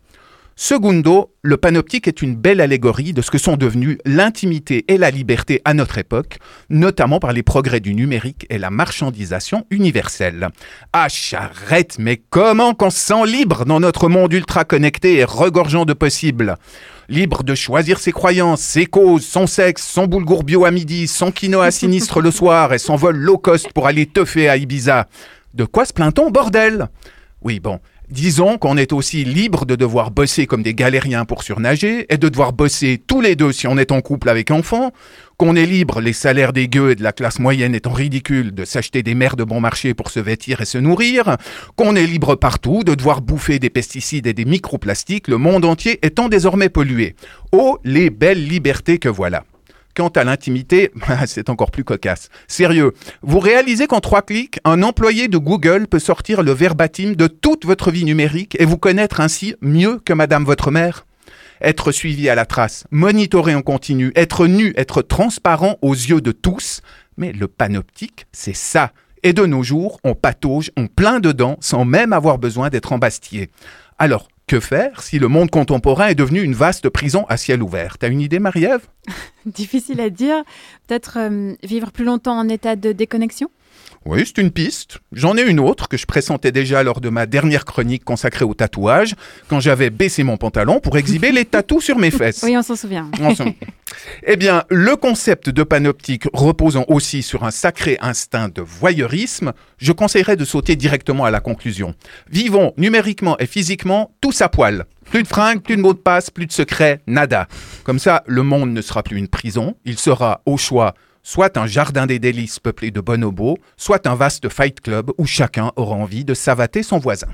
[0.56, 5.10] Segundo, le panoptique est une belle allégorie de ce que sont devenus l'intimité et la
[5.10, 6.38] liberté à notre époque,
[6.70, 10.50] notamment par les progrès du numérique et la marchandisation universelle.
[10.94, 15.86] Ah charrette, mais comment qu'on se sent libre dans notre monde ultra connecté et regorgeant
[15.86, 16.58] de possibles?
[17.10, 21.32] Libre de choisir ses croyances, ses causes, son sexe, son boulgour bio à midi, son
[21.32, 25.08] quinoa sinistre le soir et son vol low cost pour aller teuffer à Ibiza.
[25.56, 26.89] De quoi se plaint-on, bordel?
[27.42, 32.06] Oui, bon, Disons qu'on est aussi libre de devoir bosser comme des galériens pour surnager
[32.13, 34.92] et de devoir bosser tous les deux si on est en couple avec enfant,
[35.38, 38.66] qu'on est libre, les salaires des gueux et de la classe moyenne étant ridicules, de
[38.66, 41.38] s'acheter des mers de bon marché pour se vêtir et se nourrir,
[41.76, 46.00] qu'on est libre partout de devoir bouffer des pesticides et des microplastiques, le monde entier
[46.06, 47.16] étant désormais pollué.
[47.52, 49.44] Oh, les belles libertés que voilà.
[49.95, 50.91] Quant à l'intimité,
[51.27, 52.29] c'est encore plus cocasse.
[52.47, 57.27] Sérieux, vous réalisez qu'en trois clics, un employé de Google peut sortir le verbatim de
[57.27, 61.06] toute votre vie numérique et vous connaître ainsi mieux que Madame votre mère?
[61.62, 66.32] Être suivi à la trace, monitorer en continu, être nu, être transparent aux yeux de
[66.32, 66.82] tous.
[67.15, 68.91] Mais le panoptique, c'est ça.
[69.21, 73.49] Et de nos jours, on patauge, on plein dedans sans même avoir besoin d'être embastillé.
[73.99, 77.97] Alors, que faire si le monde contemporain est devenu une vaste prison à ciel ouvert?
[77.97, 78.88] T'as une idée, Marie-Ève?
[79.45, 80.43] Difficile à dire.
[80.88, 83.49] Peut-être euh, vivre plus longtemps en état de déconnexion?
[84.06, 85.00] Oui, c'est une piste.
[85.13, 88.54] J'en ai une autre que je pressentais déjà lors de ma dernière chronique consacrée au
[88.54, 89.16] tatouage,
[89.48, 92.44] quand j'avais baissé mon pantalon pour exhiber les tatous sur mes fesses.
[92.44, 93.10] Oui, on s'en souvient.
[94.28, 99.94] eh bien, le concept de panoptique reposant aussi sur un sacré instinct de voyeurisme, je
[99.94, 101.96] conseillerais de sauter directement à la conclusion.
[102.30, 104.86] Vivons numériquement et physiquement tous à poil.
[105.10, 107.48] Plus de fringues, plus de mots de passe, plus de secrets, nada.
[107.84, 111.65] Comme ça, le monde ne sera plus une prison, il sera au choix soit un
[111.65, 116.25] jardin des délices peuplé de bonobos, soit un vaste fight club où chacun aura envie
[116.25, 117.29] de savater son voisin.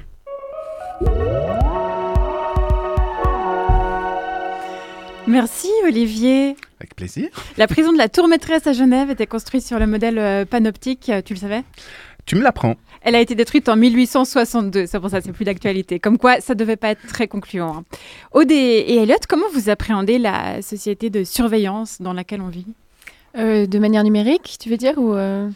[5.28, 6.56] Merci Olivier.
[6.80, 7.30] Avec plaisir.
[7.58, 11.12] La prison de la Tour Maîtresse à Genève était construite sur le modèle euh, panoptique,
[11.26, 11.64] tu le savais?
[12.26, 12.76] Tu me l'apprends.
[13.02, 16.00] Elle a été détruite en 1862, c'est pour ça c'est plus d'actualité.
[16.00, 17.78] Comme quoi, ça devait pas être très concluant.
[17.78, 17.84] Hein.
[18.32, 22.68] Aude et Elliot, comment vous appréhendez la société de surveillance dans laquelle on vit?
[23.38, 25.50] Euh, de manière numérique, tu veux dire ou euh?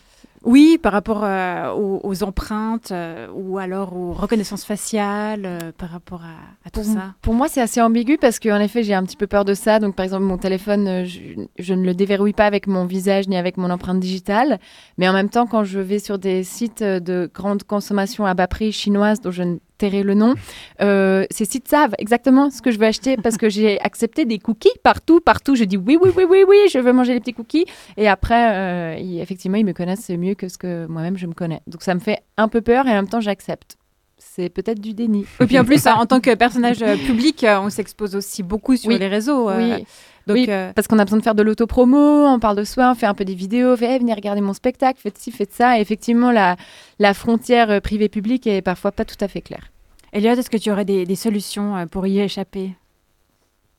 [0.45, 2.91] Oui, par rapport euh, aux, empreintes
[3.33, 6.21] ou alors aux reconnaissances faciales, par rapport
[6.65, 7.13] à, tout ça.
[7.21, 9.79] Pour moi, c'est assez ambigu parce qu'en effet, j'ai un petit peu peur de ça.
[9.79, 11.19] Donc, par exemple, mon téléphone, je,
[11.57, 14.59] je, ne le déverrouille pas avec mon visage ni avec mon empreinte digitale.
[14.97, 18.47] Mais en même temps, quand je vais sur des sites de grande consommation à bas
[18.47, 20.35] prix chinoises dont je ne le nom.
[20.81, 24.39] Euh, ces sites savent exactement ce que je veux acheter parce que j'ai accepté des
[24.39, 25.55] cookies partout, partout.
[25.55, 27.65] Je dis oui, oui, oui, oui, oui, je veux manger les petits cookies.
[27.97, 31.33] Et après, euh, ils- effectivement, ils me connaissent mieux que ce que moi-même je me
[31.33, 31.61] connais.
[31.67, 33.77] Donc ça me fait un peu peur et en même temps, j'accepte.
[34.17, 35.25] C'est peut-être du déni.
[35.41, 38.89] Et puis en plus, en tant que personnage euh, public, on s'expose aussi beaucoup sur
[38.89, 38.97] Oui.
[38.97, 39.49] les réseaux.
[39.51, 39.85] Oui.
[40.25, 42.91] Donc, Oui, euh, parce qu'on a besoin de faire de l'autopromo, on parle de soi,
[42.91, 45.31] on fait un peu des vidéos, on fait Eh, venez regarder mon spectacle, faites ci,
[45.31, 45.77] faites ça.
[45.77, 46.55] Et effectivement, la,
[46.99, 49.72] la frontière privée-publique est parfois pas tout à fait claire.
[50.13, 52.71] Elliot, est-ce que tu aurais des, des solutions euh, pour y échapper?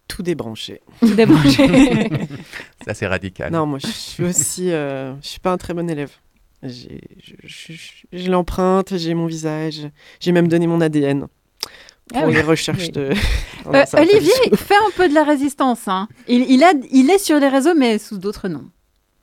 [0.09, 0.81] Tout débranché.
[1.01, 1.66] Tout débrancher.
[2.85, 3.51] Ça, c'est radical.
[3.53, 4.70] Non, moi, je suis aussi.
[4.70, 6.11] euh, je suis pas un très bon élève.
[6.62, 9.88] J'ai l'empreinte, j'ai mon visage,
[10.20, 11.20] j'ai même donné mon ADN
[12.09, 12.35] pour Ah oui.
[12.35, 12.90] les recherches Oui.
[12.90, 13.11] de.
[13.66, 15.88] Non, Euh, Olivier, fait un peu de la résistance.
[15.88, 16.09] hein.
[16.29, 18.68] Il, il, a, il est sur les réseaux, mais sous d'autres noms.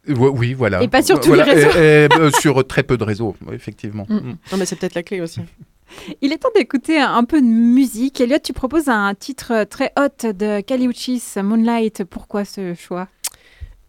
[0.08, 0.82] Oui, oui, voilà.
[0.82, 1.78] Et pas sur tous Voilà, les réseaux.
[1.78, 4.06] et- et, euh, sur très peu de réseaux, effectivement.
[4.10, 4.16] Mm.
[4.16, 4.38] Mm.
[4.52, 5.42] Non, mais c'est peut-être la clé aussi.
[6.22, 8.22] Il est temps d'écouter un, peu de musique.
[8.22, 12.04] Elliot, tu proposes un titre très hot de Kali Uchis, Moonlight.
[12.04, 13.08] Pourquoi ce choix?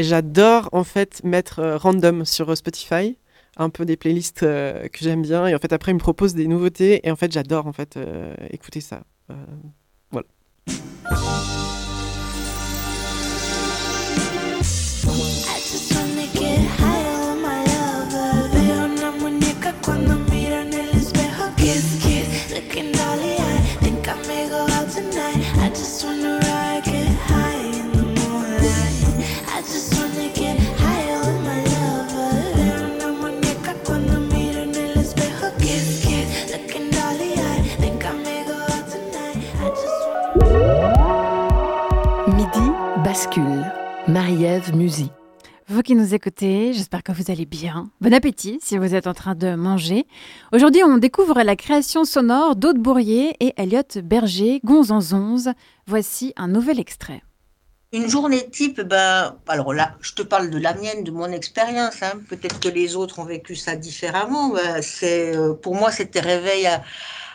[0.03, 3.17] J'adore en fait mettre euh, random sur euh, Spotify,
[3.57, 6.35] un peu des playlists euh, que j'aime bien, et en fait après il me propose
[6.35, 7.99] des nouveautés, et en fait j'adore en fait
[8.51, 9.03] écouter ça.
[10.11, 10.27] Voilà.
[44.33, 45.11] Marie-Ève Musy.
[45.69, 47.91] Vous qui nous écoutez, j'espère que vous allez bien.
[48.01, 50.07] Bon appétit si vous êtes en train de manger.
[50.53, 55.51] Aujourd'hui, on découvre la création sonore d'Aude Bourrier et Elliot Berger, Gonzanzonze.
[55.87, 57.23] Voici un nouvel extrait.
[57.93, 62.03] Une journée type, ben, alors là, je te parle de la mienne, de mon expérience.
[62.03, 62.15] hein.
[62.31, 64.49] Peut-être que les autres ont vécu ça différemment.
[64.49, 66.83] Ben, c'est, euh, pour moi, c'était réveil à,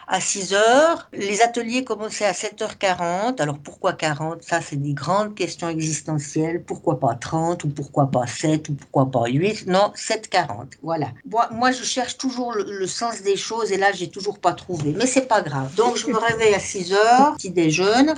[0.07, 1.09] à 6 heures.
[1.13, 3.41] Les ateliers commençaient à 7h40.
[3.41, 6.63] Alors pourquoi 40 Ça, c'est des grandes questions existentielles.
[6.63, 10.77] Pourquoi pas 30 ou pourquoi pas 7 ou pourquoi pas 8 Non, 7h40.
[10.81, 11.07] Voilà.
[11.51, 14.95] Moi, je cherche toujours le, sens des choses et là, j'ai toujours pas trouvé.
[14.97, 15.75] Mais c'est pas grave.
[15.75, 18.15] Donc, je me réveille à 6 heures, petit déjeune.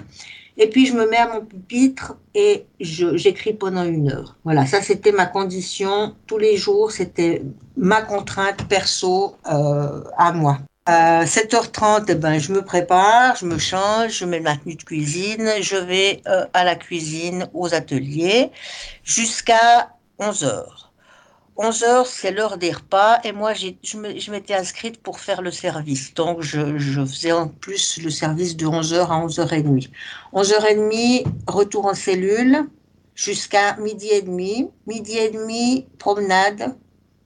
[0.62, 4.36] Et puis je me mets à mon pupitre et j'écris pendant une heure.
[4.43, 7.43] Voilà, ça c'était ma condition tous les jours, c'était
[7.78, 10.58] ma contrainte perso euh, à moi.
[10.91, 14.82] À 7h30, eh ben, je me prépare, je me change, je mets ma tenue de
[14.82, 18.49] cuisine, je vais euh, à la cuisine, aux ateliers,
[19.04, 20.63] jusqu'à 11h.
[21.58, 26.15] 11h, c'est l'heure des repas et moi, je m'étais inscrite pour faire le service.
[26.15, 29.91] Donc, je, je faisais en plus le service de 11h à 11h30.
[30.34, 32.67] 11h30, retour en cellule
[33.13, 34.71] jusqu'à midi et demi.
[34.88, 36.75] Midi et demi, promenade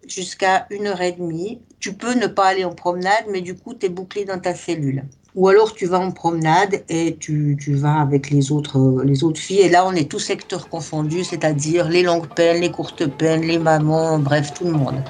[0.06, 1.60] jusqu'à 1h30.
[1.84, 4.56] Tu peux ne pas aller en promenade, mais du coup, tu es bouclé dans ta
[4.56, 5.04] cellule.
[5.36, 9.42] Ou alors tu vas en promenade et tu, tu vas avec les autres, les autres
[9.42, 9.60] filles.
[9.60, 13.58] Et là, on est tous secteurs confondus, c'est-à-dire les longues peines, les courtes peines, les
[13.58, 15.04] mamans, bref, tout le monde.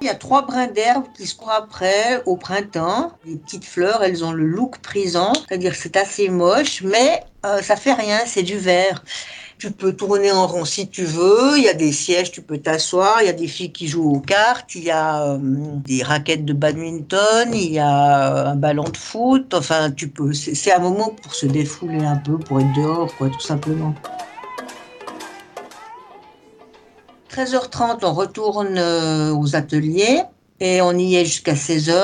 [0.00, 3.12] Il y a trois brins d'herbe qui se courent après au printemps.
[3.26, 7.76] Les petites fleurs, elles ont le look prisant, c'est-à-dire c'est assez moche, mais euh, ça
[7.76, 9.04] fait rien, c'est du vert.
[9.58, 12.58] Tu peux tourner en rond si tu veux, il y a des sièges, tu peux
[12.58, 16.02] t'asseoir, il y a des filles qui jouent aux cartes, il y a euh, des
[16.02, 20.72] raquettes de badminton, il y a euh, un ballon de foot, enfin tu peux, c'est
[20.72, 23.94] un moment pour se défouler un peu, pour être dehors, quoi, tout simplement.
[27.36, 30.22] 13h30, on retourne euh, aux ateliers
[30.60, 32.02] et on y est jusqu'à 16h.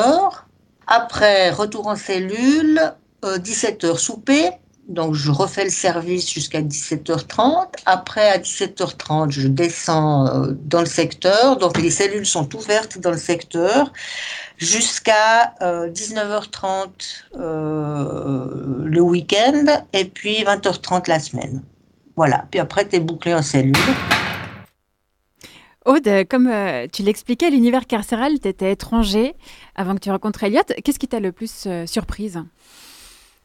[0.86, 2.80] Après, retour en cellule,
[3.24, 4.50] euh, 17h souper.
[4.88, 7.68] Donc, je refais le service jusqu'à 17h30.
[7.86, 11.56] Après, à 17h30, je descends euh, dans le secteur.
[11.56, 13.92] Donc, les cellules sont ouvertes dans le secteur
[14.58, 16.88] jusqu'à euh, 19h30
[17.36, 21.62] euh, le week-end et puis 20h30 la semaine.
[22.16, 22.44] Voilà.
[22.50, 23.74] Puis après, tu es bouclé en cellule.
[25.84, 29.34] Aude, comme euh, tu l'expliquais, l'univers carcéral, tu étais étranger
[29.74, 30.62] avant que tu rencontres Elliot.
[30.84, 32.40] Qu'est-ce qui t'a le plus euh, surprise?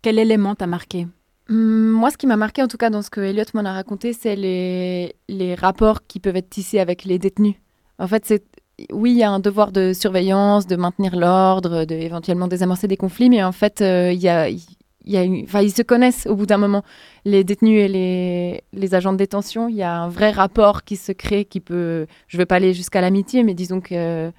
[0.03, 1.07] Quel élément t'a marqué?
[1.49, 4.11] Moi, ce qui m'a marqué, en tout cas, dans ce que Elliot m'en a raconté,
[4.13, 7.55] c'est les, les rapports qui peuvent être tissés avec les détenus.
[7.99, 8.43] En fait, c'est
[8.91, 12.97] oui, il y a un devoir de surveillance, de maintenir l'ordre, de éventuellement désamorcer des
[12.97, 16.27] conflits, mais en fait, euh, il y, a, y a une- enfin, ils se connaissent
[16.27, 16.83] au bout d'un moment.
[17.25, 20.95] Les détenus et les, les agents de détention, il y a un vrai rapport qui
[20.95, 22.05] se crée, qui peut.
[22.27, 24.31] Je ne vais pas aller jusqu'à l'amitié, mais disons que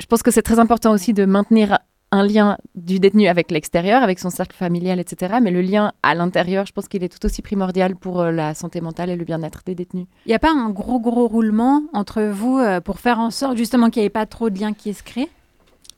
[0.00, 1.78] je pense que c'est très important aussi de maintenir
[2.12, 5.38] un lien du détenu avec l'extérieur, avec son cercle familial, etc.
[5.42, 8.54] Mais le lien à l'intérieur, je pense qu'il est tout aussi primordial pour euh, la
[8.54, 10.06] santé mentale et le bien-être des détenus.
[10.26, 13.56] Il n'y a pas un gros, gros roulement entre vous euh, pour faire en sorte
[13.56, 15.30] justement qu'il n'y ait pas trop de liens qui se créent?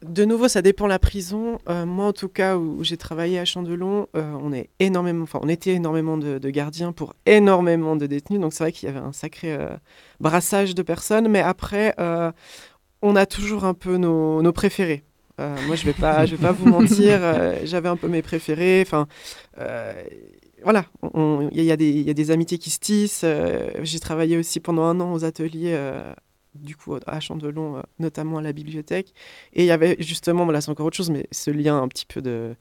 [0.04, 1.58] De nouveau, ça dépend de la prison.
[1.68, 5.38] Euh, moi, en tout cas, où j'ai travaillé à Chandelon, euh, on est énormément, enfin,
[5.42, 8.38] on était énormément de, de gardiens pour énormément de détenus.
[8.38, 9.74] Donc, c'est vrai qu'il y avait un sacré euh,
[10.20, 11.28] brassage de personnes.
[11.28, 12.30] Mais après, euh,
[13.00, 15.04] on a toujours un peu nos, nos préférés.
[15.40, 17.18] Euh, moi, je vais pas, je vais pas vous mentir.
[17.22, 18.82] euh, J'avais un peu mes préférés.
[18.86, 19.06] Enfin,
[19.58, 19.92] euh,
[20.62, 20.86] voilà,
[21.52, 23.24] il y, a des- il y a des amitiés qui se tissent.
[23.82, 25.78] j'ai travaillé aussi pendant un an aux ateliers.
[26.54, 29.12] du coup, à Chandelon, notamment à la bibliothèque.
[29.54, 32.06] Et il y avait justement, là c'est encore autre chose, mais ce lien un petit
[32.06, 32.54] peu de...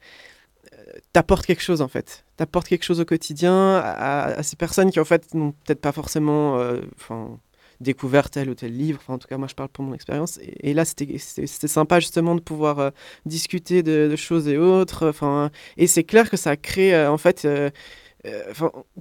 [1.12, 2.24] T'apportes quelque chose en fait.
[2.36, 5.92] T'apportes quelque chose au quotidien à, à ces personnes qui en fait n'ont peut-être pas
[5.92, 6.58] forcément
[6.96, 7.38] enfin,
[7.80, 8.98] découvert tel ou tel livre.
[9.02, 10.38] Enfin, en tout cas, moi je parle pour mon expérience.
[10.60, 12.90] Et, là, c'était sympa justement de pouvoir euh,
[13.26, 15.08] discuter de, choses et autres.
[15.08, 17.44] Enfin, et c'est clair que ça crée euh, en fait.
[17.44, 17.70] euh,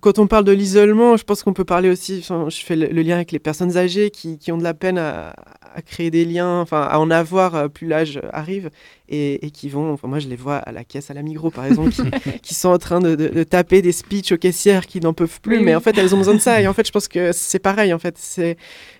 [0.01, 3.15] quand on parle de l'isolement, je pense qu'on peut parler aussi, je fais le, lien
[3.15, 6.59] avec les personnes âgées qui, qui ont de la peine à, à créer des liens,
[6.59, 8.69] enfin, à en avoir plus l'âge arrive
[9.09, 11.51] et, et qui vont, enfin, moi je les vois à la caisse à la Migros
[11.51, 12.01] par exemple, qui,
[12.41, 15.41] qui sont en train de, de- de taper des speeches aux caissières qui n'en peuvent
[15.41, 15.75] plus, Oui, mais oui.
[15.75, 17.93] en fait elles ont besoin de ça et en fait je pense que c'est pareil
[17.93, 18.57] en fait, c'est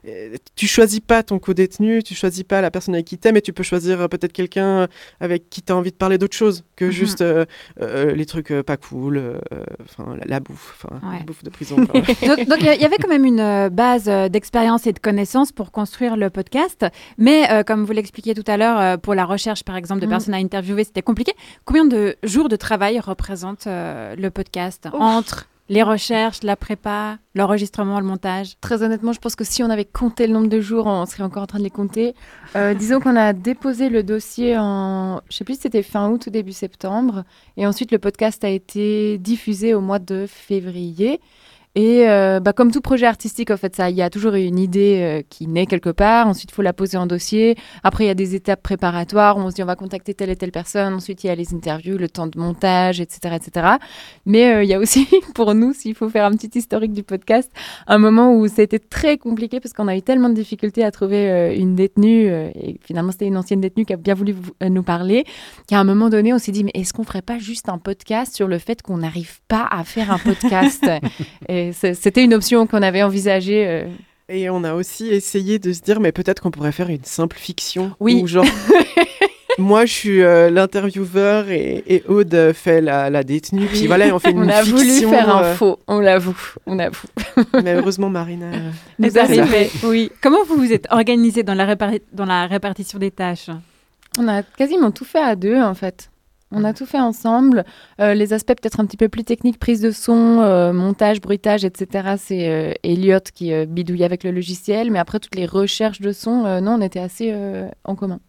[0.07, 3.41] euh, tu choisis pas ton co-détenu, tu choisis pas la personne avec qui t'aimes et
[3.41, 4.87] tu peux choisir euh, peut-être quelqu'un
[5.19, 6.91] avec qui tu as envie de parler d'autre chose que Mhm.
[6.91, 7.45] juste euh,
[7.81, 9.37] euh, les trucs euh, pas cool, euh,
[9.83, 11.19] enfin la, la bouffe, Ouais.
[11.19, 11.75] la bouffe de prison.
[11.77, 15.71] donc, il y avait quand même une euh, base euh, d'expérience et de connaissances pour
[15.71, 16.85] construire le podcast.
[17.17, 20.05] Mais euh, comme vous l'expliquiez tout à l'heure, euh, pour la recherche, par exemple, de
[20.05, 20.09] Mhm.
[20.11, 21.33] personnes à interviewer, c'était compliqué.
[21.65, 24.99] Combien de jours de travail représente euh, le podcast Ouf.
[25.01, 28.55] entre les recherches, la prépa, l'enregistrement, le montage?
[28.59, 31.23] Très honnêtement, je pense que si on avait compté le nombre de jours, on serait
[31.23, 32.15] encore en train de les compter.
[32.57, 36.25] Euh, disons qu'on a déposé le dossier en, je sais plus si c'était fin août
[36.27, 37.23] ou début septembre,
[37.55, 41.21] et ensuite le podcast a été diffusé au mois de février.
[41.75, 44.59] Et euh, bah, comme tout projet artistique, en fait, ça, il y a toujours une
[44.59, 46.27] idée euh, qui naît quelque part.
[46.27, 47.55] Ensuite, il faut la poser en dossier.
[47.81, 49.37] Après, il y a des étapes préparatoires.
[49.37, 50.93] où On se dit, on va contacter telle et telle personne.
[50.93, 53.67] Ensuite, il y a les interviews, le temps de montage, etc., etc.
[54.27, 57.01] Mais euh, il y a aussi, pour nous, s'il faut faire un petit historique du
[57.01, 57.51] podcast,
[57.87, 61.55] un moment où c'était très compliqué parce qu'on a eu tellement de difficultés à trouver
[61.57, 62.27] une détenue.
[62.27, 65.25] et finalement, c'était une ancienne détenue qui a bien voulu nous parler.
[65.67, 68.35] Qu'à un moment donné, on s'est dit, mais est-ce qu'on ferait pas juste un podcast
[68.35, 70.85] sur le fait qu'on n'arrive pas à faire un podcast?
[71.73, 73.65] c'était une option qu'on avait envisagée.
[73.67, 73.85] euh,
[74.29, 77.37] Et on a aussi essayé de se dire, mais peut-être qu'on pourrait faire une simple
[77.37, 77.91] fiction.
[77.99, 78.19] Oui.
[78.21, 78.45] Où genre,
[79.57, 83.67] moi, je suis euh, l'intervieweur et, et Aude fait la, la détenue.
[83.67, 84.77] Puis voilà, on fait une on a fiction.
[84.77, 87.07] voulu faire un euh, faux, on l'avoue, on avoue.
[87.63, 88.47] mais heureusement, Marina.
[88.47, 90.11] euh, Nous arrivait, oui.
[90.21, 93.49] Comment vous vous êtes organisé dans la, répari- dans la répartition des tâches?
[94.19, 96.09] On a quasiment tout fait à deux, en fait.
[96.55, 97.65] On a tout fait ensemble.
[97.99, 101.65] Euh, les aspects peut-être un petit peu plus techniques, prise de son, euh, montage, bruitage,
[101.65, 102.15] etc.
[102.17, 104.91] C'est euh, Elliot qui euh, bidouille avec le logiciel.
[104.91, 108.19] Mais après, toutes les recherches de son, euh, non, on était assez euh, en commun.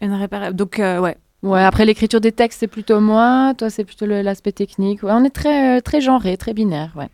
[0.00, 1.16] Une répara- Donc, euh, ouais.
[1.44, 3.52] Ouais, après l'écriture des textes, c'est plutôt moi.
[3.58, 5.02] Toi, c'est plutôt l'aspect technique.
[5.02, 6.92] Ouais, on est très, très genré, très binaire.
[6.96, 7.08] Ouais.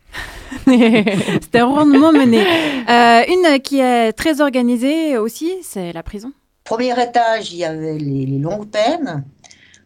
[1.41, 2.41] C'était rondement mené.
[2.89, 6.31] Euh, une qui est très organisée aussi, c'est la prison.
[6.63, 9.23] Premier étage, il y avait les, les longues peines.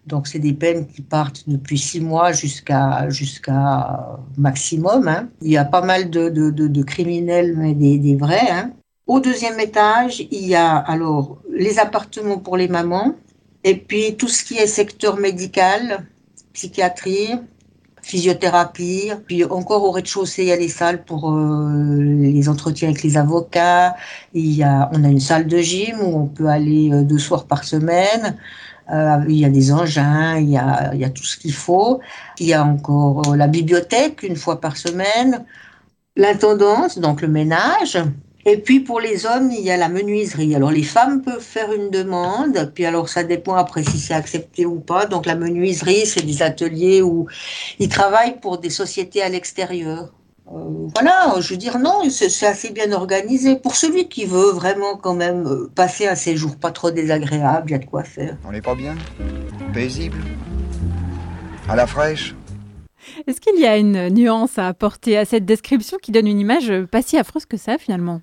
[0.06, 5.08] Donc, c'est des peines qui partent depuis six mois jusqu'à jusqu'à maximum.
[5.08, 5.30] hein.
[5.42, 8.50] Il y a pas mal de, de, de- criminels, mais des, des vrais.
[8.52, 8.72] hein.
[9.08, 13.16] Au deuxième étage, il y a alors les appartements pour les mamans,
[13.64, 16.06] et puis tout ce qui est secteur médical,
[16.54, 17.32] psychiatrie,
[18.02, 19.12] physiothérapie.
[19.28, 23.16] Puis encore au rez-de-chaussée, il y a les salles pour euh, les entretiens avec les
[23.18, 23.96] avocats.
[24.34, 27.20] Il y a, on a une salle de gym où on peut aller euh, deux
[27.20, 28.38] soirs par semaine.
[28.92, 31.54] Euh, il y a des engins, il y a, il y a tout ce qu'il
[31.54, 32.02] faut.
[32.40, 35.46] Il y a encore euh, la bibliothèque une fois par semaine,
[36.16, 37.98] l'intendance, donc le ménage.
[38.46, 40.54] Et puis pour les hommes, il y a la menuiserie.
[40.56, 44.66] Alors les femmes peuvent faire une demande, puis alors ça dépend après si c'est accepté
[44.66, 45.06] ou pas.
[45.06, 47.28] Donc la menuiserie, c'est des ateliers où
[47.80, 50.12] ils travaillent pour des sociétés à l'extérieur.
[50.54, 53.56] Euh, voilà, je veux dire, non, c'est assez bien organisé.
[53.56, 57.72] Pour celui qui veut vraiment quand même euh, passer un séjour pas trop désagréable, il
[57.72, 58.38] y a de quoi faire.
[58.46, 58.96] On n'est pas bien?
[59.74, 60.18] Paisible?
[61.68, 62.36] À la fraîche?
[63.28, 66.72] Est-ce qu'il y a une nuance à apporter à cette description qui donne une image
[66.92, 68.22] pas si affreuse que ça finalement?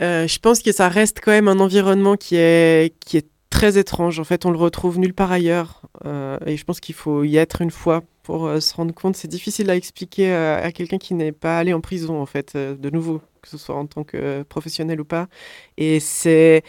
[0.00, 3.78] Euh, je pense que ça reste quand même un environnement qui est, qui est très
[3.78, 4.20] étrange.
[4.20, 5.82] En fait, on le retrouve nulle part ailleurs.
[6.04, 9.16] Euh, et je pense qu'il faut y être une fois pour euh, se rendre compte.
[9.16, 12.56] C'est difficile à expliquer euh, à quelqu'un qui n'est pas allé en prison, en fait,
[12.56, 15.28] de nouveau, que ce soit en tant que professionnel ou pas.
[15.76, 16.62] Et c'est.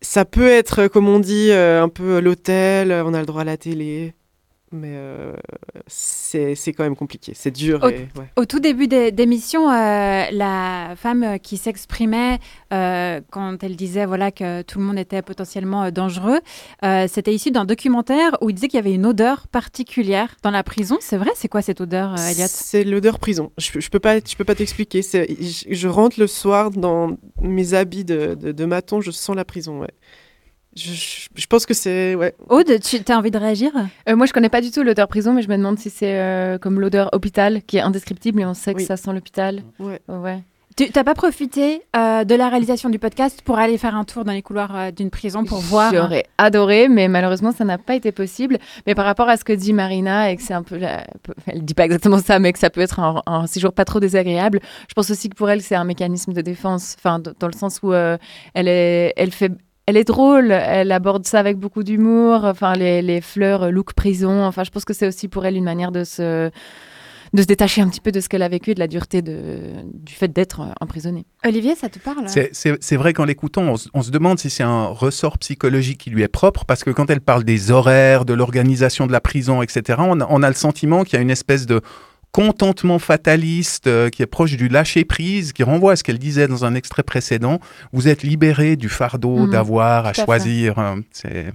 [0.00, 3.56] Ça peut être, comme on dit, un peu l'hôtel, on a le droit à la
[3.56, 4.14] télé.
[4.74, 5.32] Mais euh,
[5.86, 7.32] c'est quand même compliqué.
[7.34, 7.80] C'est dur.
[7.82, 8.26] Au- et, ouais.
[8.36, 12.38] Au tout début des- d'émission, euh, la femme qui s'exprimait
[12.72, 16.40] euh, quand elle disait voilà que tout le monde était potentiellement euh, dangereux,
[16.84, 20.50] euh, c'était issu d'un documentaire où il disait qu'il y avait une odeur particulière dans
[20.50, 20.96] la prison.
[21.00, 21.30] C'est vrai?
[21.36, 22.46] C'est quoi cette odeur, euh, Elliot?
[22.48, 23.52] C'est l'odeur prison.
[23.58, 25.02] Je, je peux pas, je peux pas t'expliquer.
[25.02, 29.44] Je, je rentre le soir dans mes habits de, de, de maton, je sens la
[29.44, 29.80] prison.
[29.80, 29.90] Ouais.
[30.76, 32.34] Je, pense que c'est ouais.
[32.48, 33.70] Aude, tu as envie de réagir?
[34.08, 36.18] Euh, moi, je connais pas du tout l'odeur prison, mais je me demande si c'est
[36.18, 38.84] euh, comme l'odeur hôpital, qui est indescriptible et on sait que Oui.
[38.84, 39.62] ça sent l'hôpital.
[39.78, 40.00] Ouais.
[40.08, 40.42] ouais.
[40.76, 44.24] Tu n'as pas profité euh, de la réalisation du podcast pour aller faire un tour
[44.24, 47.94] dans les couloirs euh, d'une prison pour voir J'aurais adoré, mais malheureusement, ça n'a pas
[47.94, 48.58] été possible.
[48.84, 50.76] Mais par rapport à ce que dit Marina, et que c'est un peu.
[50.76, 51.06] la-
[51.46, 54.00] Elle dit pas exactement ça, mais que ça peut être un, un séjour pas trop
[54.00, 54.58] désagréable.
[54.88, 56.96] Je pense aussi que pour elle, c'est un mécanisme de défense.
[56.98, 58.18] Enfin, dans le sens où euh,
[58.54, 59.52] elle, est, elle fait.
[59.86, 63.92] Elle est drôle, elle aborde ça avec beaucoup d'humour, enfin les, les fleurs euh, look
[63.92, 66.50] prison, enfin je pense que c'est aussi pour elle une manière de se,
[67.34, 69.20] de se détacher un petit peu de ce qu'elle a vécu et de la dureté
[69.20, 69.58] de,
[69.92, 71.26] du fait d'être euh, emprisonnée.
[71.44, 72.28] Olivier, ça te parle?
[72.30, 75.36] C'est- C'est c'est vrai qu'en l'écoutant, on, se- on se demande si c'est un ressort
[75.36, 79.12] psychologique qui lui est propre, parce que quand elle parle des horaires, de l'organisation de
[79.12, 81.82] la prison, etc., on a, on a le sentiment qu'il y a une espèce de
[82.34, 86.64] contentement fataliste euh, qui est proche du lâcher-prise, qui renvoie à ce qu'elle disait dans
[86.64, 87.60] un extrait précédent.
[87.92, 90.78] Vous êtes libéré du fardeau Mhm, d'avoir à choisir.
[90.80, 91.52] euh, c'est...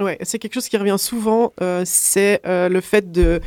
[0.00, 1.52] Ouais, c'est quelque chose qui revient souvent.
[1.60, 3.40] euh, c'est euh, le fait de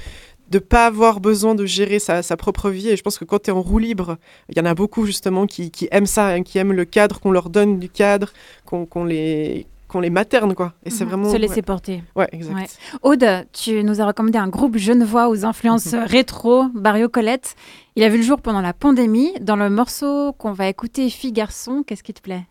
[0.51, 2.89] de pas avoir besoin de gérer sa, sa propre vie.
[2.89, 4.17] Et je pense que quand tu es en roue libre,
[4.49, 7.21] il y en a beaucoup justement qui, qui aiment ça, hein, qui aiment le cadre,
[7.21, 8.33] qu'on leur donne du cadre,
[8.65, 10.73] qu'on qu'on les qu'on les materne quoi.
[10.85, 11.09] Et c'est Mhm.
[11.09, 11.61] vraiment Se laisser ouais.
[11.61, 12.03] porter.
[12.15, 12.55] Ouais, exact.
[12.55, 12.67] Ouais.
[13.03, 17.55] Aude, tu nous as recommandé un groupe genevois aux influences rétro, Barrio Colette.
[17.97, 19.33] Il a vu le jour pendant la pandémie.
[19.41, 22.45] Dans le morceau qu'on va écouter, Fille Garçon, qu'est-ce qui te plaît?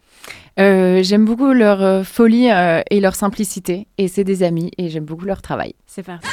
[0.59, 4.91] Euh, j'aime beaucoup leur euh, folie euh, et leur simplicité, et c'est des amis, et
[4.91, 5.74] j'aime beaucoup leur travail.
[5.86, 6.28] C'est parti.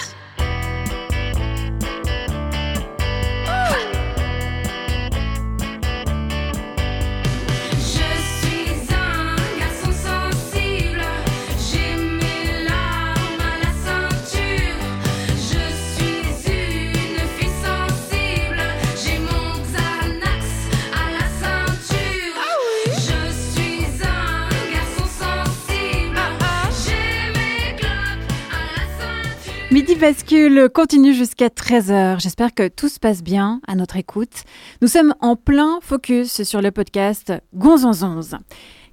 [29.87, 32.19] Midi Bascule continue jusqu'à 13h.
[32.19, 34.43] J'espère que tout se passe bien à notre écoute.
[34.81, 38.35] Nous sommes en plein focus sur le podcast Gonzonzonze.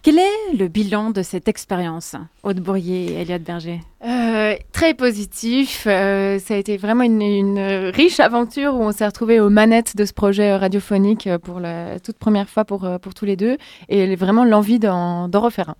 [0.03, 2.15] Quel est le bilan de cette expérience
[2.45, 3.81] Aude Bourrier et Elliot Berger?
[4.07, 5.85] Euh, très positif.
[5.89, 9.97] euh, ça a été vraiment une, une riche aventure où on s'est retrouvés aux manettes
[9.97, 13.57] de ce projet euh, radiophonique pour la toute première fois pour, pour tous les deux,
[13.89, 15.77] et vraiment l'envie d'en refaire un.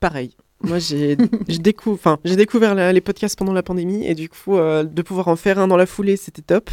[0.00, 0.34] Pareil.
[0.62, 5.36] Moi, j'ai découvert les podcasts pendant la pandémie et du coup, euh, de pouvoir en
[5.36, 6.70] faire un dans la foulée, c'était top.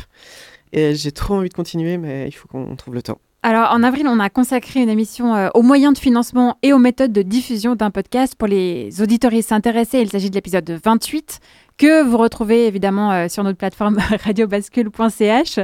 [0.74, 3.20] Et j'ai trop envie de continuer, mais il faut qu'on trouve le temps.
[3.44, 6.80] Alors, en avril, on a consacré une émission euh, aux moyens de financement et aux
[6.80, 10.00] méthodes de diffusion d'un podcast pour les auditoristes intéressés.
[10.00, 11.40] Il s'agit de l'épisode 28
[11.78, 15.60] que vous retrouvez évidemment euh, sur notre plateforme radiobascule.ch.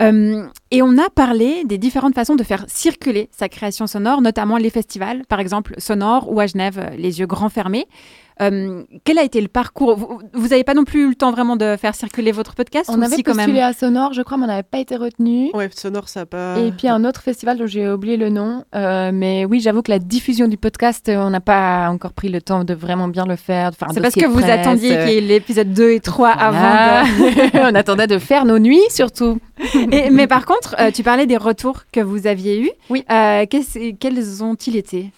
[0.00, 4.56] Euh, et on a parlé des différentes façons de faire circuler sa création sonore, notamment
[4.56, 7.86] les festivals, par exemple Sonore ou à Genève, euh, les yeux grands fermés.
[8.42, 11.56] Euh, quel a été le parcours Vous n'avez pas non plus eu le temps vraiment
[11.56, 14.36] de faire circuler votre podcast On avait si, quand postulé même à Sonore, je crois,
[14.36, 15.50] mais on n'avait pas été retenu.
[15.54, 16.58] Ouais, Sonore, ça a pas.
[16.58, 18.64] Et puis un autre festival dont j'ai oublié le nom.
[18.74, 22.42] Euh, mais oui, j'avoue que la diffusion du podcast, on n'a pas encore pris le
[22.42, 23.70] temps de vraiment bien le faire.
[23.92, 27.00] C'est parce que vous attendiez qu'il y ait l'épisode 2 et 3 voilà.
[27.00, 27.58] avant de...
[27.72, 29.38] on attendait de faire nos nuits surtout.
[29.92, 32.70] Et- mais par contre, euh, tu parlais des retours que vous aviez eus.
[32.90, 33.04] Oui.
[33.10, 35.10] Euh, quels ont-ils été?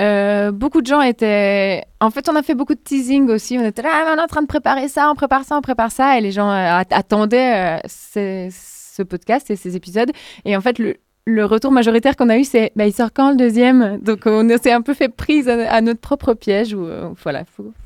[0.00, 1.84] Euh, beaucoup de gens étaient.
[2.00, 3.58] En fait, on a fait beaucoup de teasing aussi.
[3.58, 5.60] On était là, Ah, on est en train de préparer ça, on prépare ça, on
[5.60, 6.18] prépare ça.
[6.18, 10.10] Et les gens euh, at- attendaient euh, ce podcast et ces épisodes.
[10.44, 13.36] Et en fait, le, retour majoritaire qu'on a eu, c'est bah, il sort quand le
[13.36, 13.98] deuxième?
[14.00, 16.74] Donc, on s'est un peu fait prise à, notre propre piège.
[16.74, 16.86] Où,
[17.22, 17.44] voilà,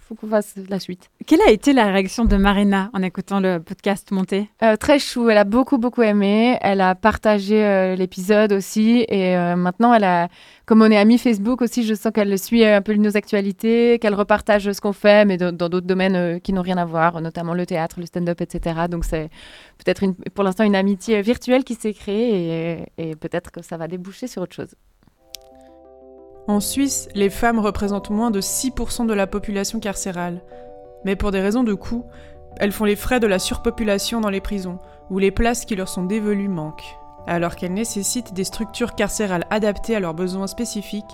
[0.09, 1.11] faut qu'on fasse la suite.
[1.27, 5.29] Quelle a été la réaction de Marina en écoutant le podcast monter Euh, très chou,
[5.29, 10.05] elle a beaucoup beaucoup aimé, elle a partagé euh, l'épisode aussi et euh, maintenant elle
[10.05, 10.29] a,
[10.65, 14.15] comme on est amis Facebook aussi, je sens qu'elle suit un peu nos actualités, qu'elle
[14.15, 17.53] repartage ce qu'on fait mais dans d'autres domaines euh, qui n'ont rien à voir, notamment
[17.53, 18.87] le théâtre, le stand-up, etc.
[18.91, 19.29] Donc c'est
[19.77, 23.77] peut-être une- pour l'instant une amitié virtuelle qui s'est créée et, et peut-être que ça
[23.77, 24.75] va déboucher sur autre chose.
[26.49, 30.41] En Suisse, les femmes représentent moins de 6% de la population carcérale.
[31.05, 32.07] Mais pour des raisons de coût,
[32.57, 34.79] elles font les frais de la surpopulation dans les prisons,
[35.11, 36.97] où les places qui leur sont dévolues manquent,
[37.27, 41.05] alors qu'elles nécessitent des structures carcérales adaptées à leurs besoins spécifiques,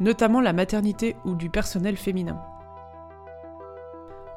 [0.00, 2.42] notamment la maternité ou du personnel féminin.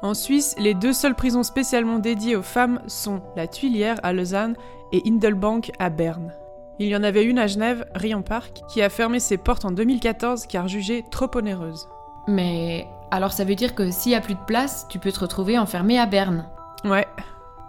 [0.02, 4.54] En Suisse, les deux seules prisons spécialement dédiées aux femmes sont la Tuilière à Lausanne
[4.92, 6.32] et Indelbank à Berne.
[6.80, 9.70] Il y en avait une à Genève, Rion Park, qui a fermé ses portes en
[9.70, 11.88] 2014 car jugée trop onéreuse.
[12.26, 15.20] Mais alors ça veut dire que s'il y a plus de place, tu peux te
[15.20, 16.48] retrouver enfermé à Berne.
[16.84, 17.06] Ouais,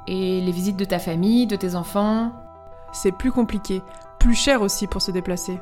[0.07, 2.31] Et les visites de ta famille, de tes enfants?
[2.93, 3.81] C'est plus compliqué,
[4.19, 5.59] plus cher aussi pour se déplacer.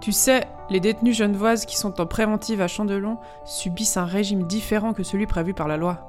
[0.00, 4.94] Tu sais, les détenues genevoises qui sont en préventive à Chandelon subissent un régime différent
[4.94, 6.08] que celui prévu par la loi.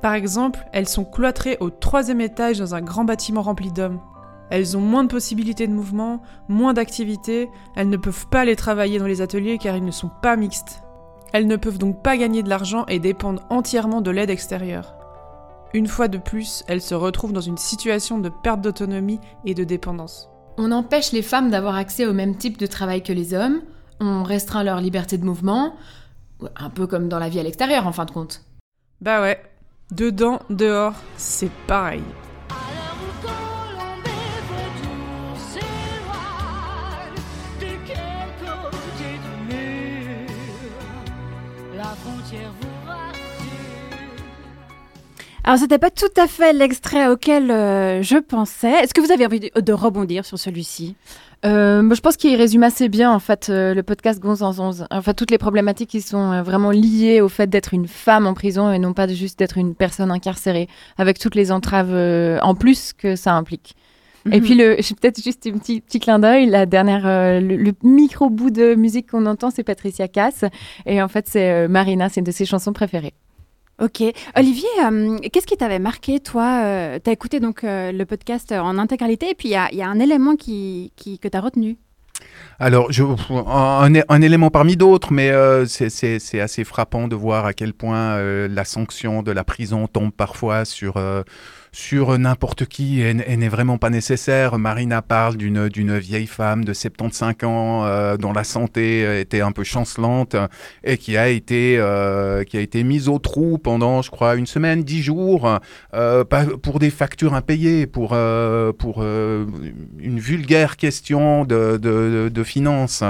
[0.00, 4.00] Par exemple, elles sont cloîtrées au troisième étage dans un grand bâtiment rempli d'hommes.
[4.50, 8.98] Elles ont moins de possibilités de mouvement, moins d'activités, elles ne peuvent pas aller travailler
[8.98, 10.82] dans les ateliers car ils ne sont pas mixtes.
[11.32, 14.94] Elles ne peuvent donc pas gagner de l'argent et dépendent entièrement de l'aide extérieure.
[15.74, 19.64] Une fois de plus, elles se retrouvent dans une situation de perte d'autonomie et de
[19.64, 20.30] dépendance.
[20.58, 23.60] On empêche les femmes d'avoir accès au même type de travail que les hommes,
[24.00, 25.74] on restreint leur liberté de mouvement,
[26.56, 28.42] un peu comme dans la vie à l'extérieur en fin de compte.
[29.00, 29.42] Bah ouais,
[29.90, 32.02] dedans, dehors, c'est pareil.
[45.46, 48.72] Alors, c'était pas tout à fait l'extrait auquel euh, je pensais.
[48.82, 50.96] Est-ce que vous avez envie de, de rebondir sur celui-ci?
[51.44, 54.58] Euh, moi, je pense qu'il résume assez bien en fait euh, le podcast Gonz en
[54.58, 54.86] Onze.
[54.90, 58.26] En fait, toutes les problématiques qui sont euh, vraiment liées au fait d'être une femme
[58.26, 60.68] en prison et non pas juste d'être une personne incarcérée,
[60.98, 61.94] avec toutes les entraves
[62.42, 63.76] en plus que ça implique.
[64.32, 64.44] Et Mhm.
[64.44, 66.46] puis, le, j'ai peut-être juste un petit, petit clin d'œil.
[66.46, 67.02] La dernière,
[67.40, 70.44] le, le micro bout de musique qu'on entend, c'est Patricia Cass.
[70.86, 73.14] Et en fait, c'est Marina, c'est une de ses chansons préférées.
[73.78, 74.02] Ok.
[74.34, 78.60] Olivier, euh, qu'est-ce qui t'avait marqué, toi euh, T'as écouté donc euh, le podcast euh,
[78.60, 81.76] en intégralité et puis il y a, un élément qui, que t'as retenu?
[82.58, 82.88] Alors,
[83.48, 85.30] un, élément parmi d'autres, mais
[85.66, 88.18] c'est- assez frappant de voir à quel point
[88.48, 90.94] la sanction de la prison tombe parfois sur,
[91.76, 94.58] sur n'importe qui et, n'est vraiment pas nécessaire.
[94.58, 99.52] Marina parle d'une d'une vieille femme de 75 ans euh, dont la santé était un
[99.52, 100.36] peu chancelante
[100.84, 104.46] et qui a été, euh, qui a été mise au trou pendant, je crois, une
[104.46, 105.60] semaine, dix jours,
[105.92, 109.44] euh, pour des factures impayées, pour, euh, pour euh,
[109.98, 113.04] une vulgaire question de, de, de finances.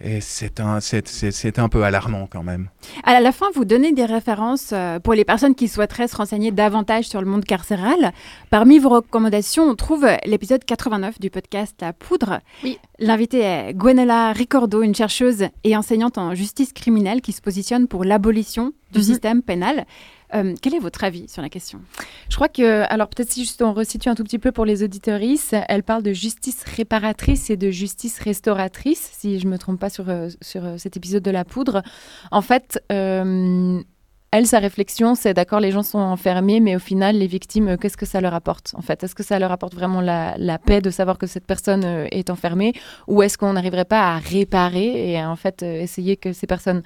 [0.00, 2.68] Et c'est un, c'est, c'est, c'est un peu alarmant quand même.
[3.04, 6.50] À la fin, vous donnez des références euh, pour les personnes qui souhaiteraient se renseigner
[6.50, 8.12] davantage sur le monde carcéral.
[8.50, 12.40] Parmi vos recommandations, on trouve l'épisode 89 du podcast La Poudre.
[12.62, 12.78] Oui.
[12.98, 18.04] L'invitée est Gwenella Ricordo, une chercheuse et enseignante en justice criminelle qui se positionne pour
[18.04, 19.04] l'abolition du Mhm.
[19.04, 19.86] système pénal.
[20.34, 21.80] Euh, quel est votre avis sur la question?
[22.28, 24.82] Je crois que, alors peut-être si juste on resitue un tout petit peu pour les
[24.82, 29.90] auditorices, elle parle de justice réparatrice et de justice restauratrice, si je me trompe pas
[29.90, 31.82] sur, euh, sur euh, cet épisode de la poudre.
[32.30, 37.26] En fait, elle, sa réflexion, c'est d'accord, les gens sont enfermés, mais au final, les
[37.26, 40.34] victimes, qu'est-ce que ça leur apporte En fait, est-ce que ça leur apporte vraiment la,
[40.36, 42.72] la paix de savoir que cette personne est enfermée,
[43.06, 46.82] ou est-ce qu'on n'arriverait pas à réparer et en fait essayer que ces personnes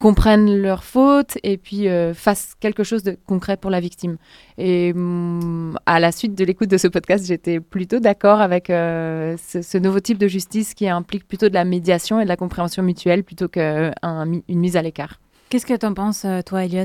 [0.00, 4.16] comprennent leurs fautes et puis euh, fassent quelque chose de concret pour la victime.
[4.56, 9.36] Et hum, à la suite de l'écoute de ce podcast, j'étais plutôt d'accord avec euh,
[9.44, 12.36] ce, ce nouveau type de justice qui implique plutôt de la médiation et de la
[12.36, 15.20] compréhension mutuelle plutôt qu'une mise à l'écart.
[15.50, 16.84] Qu'est-ce que tu en penses, euh, toi, Elliot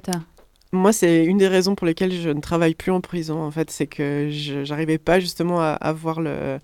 [0.71, 3.69] Moi, c'est une des raisons pour lesquelles je ne travaille plus en prison, en fait.
[3.69, 6.59] C'est que je n'arrivais pas justement à, à voir le.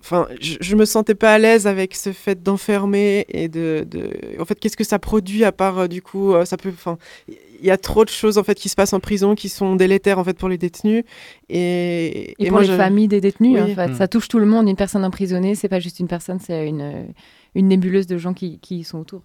[0.00, 4.10] Enfin, je, je me sentais pas à l'aise avec ce fait d'enfermer et de, de-
[4.40, 6.70] En fait, qu'est-ce que ça produit à part, euh, du coup, euh, ça peut.
[6.72, 9.48] Enfin, il y a trop de choses en fait qui se passent en prison qui
[9.48, 11.02] sont délétères en fait pour les détenus
[11.48, 13.72] et, Et, pour moi, les je- familles des détenus, Oui.
[13.72, 13.94] en fait, Mm.
[13.96, 14.68] ça touche tout le monde.
[14.68, 17.06] Une personne emprisonnée, c'est pas juste une personne, c'est une,
[17.54, 19.22] une nébuleuse de gens qui, qui sont autour.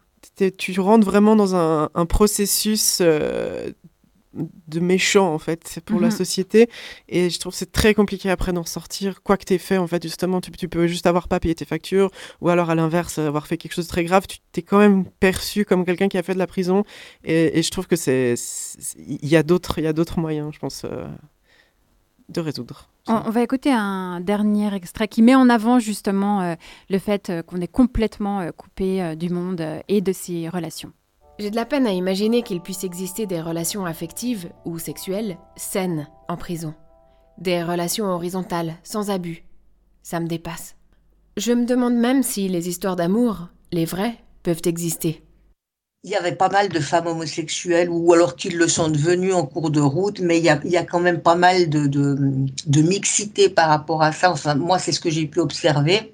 [0.57, 3.69] tu rentres vraiment dans un, un processus euh,
[4.67, 5.79] de méchant en fait.
[5.86, 6.15] Pour la Mhm.
[6.17, 6.69] société.
[7.09, 9.88] Et je trouve que c'est très compliqué après d'en sortir quoi que t'aies fait en
[9.88, 10.41] fait justement.
[10.41, 12.09] Tu, tu peux juste avoir pas payé tes factures.
[12.41, 14.25] Ou alors à l'inverse avoir fait quelque chose de très grave.
[14.27, 16.84] Tu t'es quand même perçu comme quelqu'un qui a fait de la prison.
[17.23, 18.36] Et, et je trouve que c'est
[18.97, 21.05] il y a d'autres il y a d'autres moyens je pense euh,
[22.29, 26.55] de résoudre On, on va écouter un dernier extrait qui met en avant justement euh,
[26.89, 30.91] le fait euh, qu'on est complètement euh, coupé du monde et de ses relations.
[31.39, 36.07] J'ai de la peine à imaginer qu'il puisse exister des relations affectives ou sexuelles saines
[36.27, 36.75] en prison.
[37.39, 39.43] Des relations horizontales, sans abus.
[40.03, 40.75] Ça me dépasse.
[41.36, 45.23] Je me demande même si les histoires d'amour, les vrais, peuvent exister.
[46.03, 49.47] Il y avait pas mal de femmes homosexuelles, ou alors qu'ils le sont devenues en
[49.47, 52.15] cours de route, mais il y a, quand même pas mal de, de,
[52.67, 54.29] de mixité par rapport à ça.
[54.31, 56.13] Enfin, moi, c'est ce que j'ai pu observer.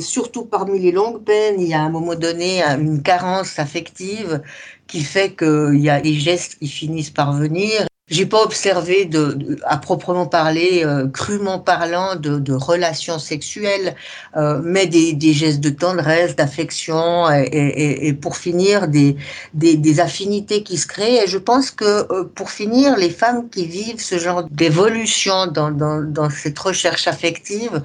[0.00, 3.58] Surtout parmi les longues peines, il y a à un moment donné un- une carence
[3.58, 4.42] affective
[4.86, 7.86] qui fait qu'il y a des gestes qui finissent par venir.
[8.08, 13.94] J'ai pas observé de, à proprement parler, euh, crûment parlant, de, relations sexuelles,
[14.36, 19.16] euh, mais des, gestes de tendresse, d'affection, et, pour finir, des,
[20.00, 21.22] affinités qui se créent.
[21.22, 26.30] Et je pense que euh, pour finir, les femmes qui vivent ce genre d'évolution dans
[26.30, 27.80] cette recherche affective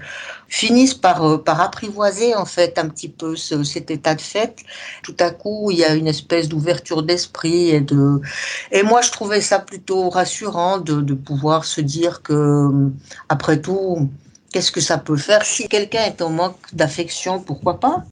[0.48, 4.64] finissent par, euh, par apprivoiser en fait un petit peu ce- cet état de fait.
[5.04, 8.22] Tout à coup, il y a une espèce d'ouverture d'esprit et de
[8.72, 12.70] et moi je trouvais ça plutôt rassurant de, de pouvoir se dire que
[13.30, 14.10] après tout,
[14.52, 15.46] qu'est-ce que ça peut faire?
[15.46, 18.04] Si quelqu'un est en manque d'affection, pourquoi pas?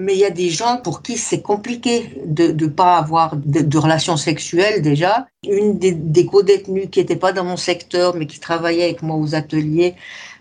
[0.00, 3.78] Mais il y a des gens pour qui c'est compliqué de ne pas avoir de,
[3.78, 5.26] relations sexuelles déjà.
[5.48, 9.16] Une des, des co-détenues qui n'était pas dans mon secteur mais qui travaillait avec moi
[9.16, 9.94] aux ateliers,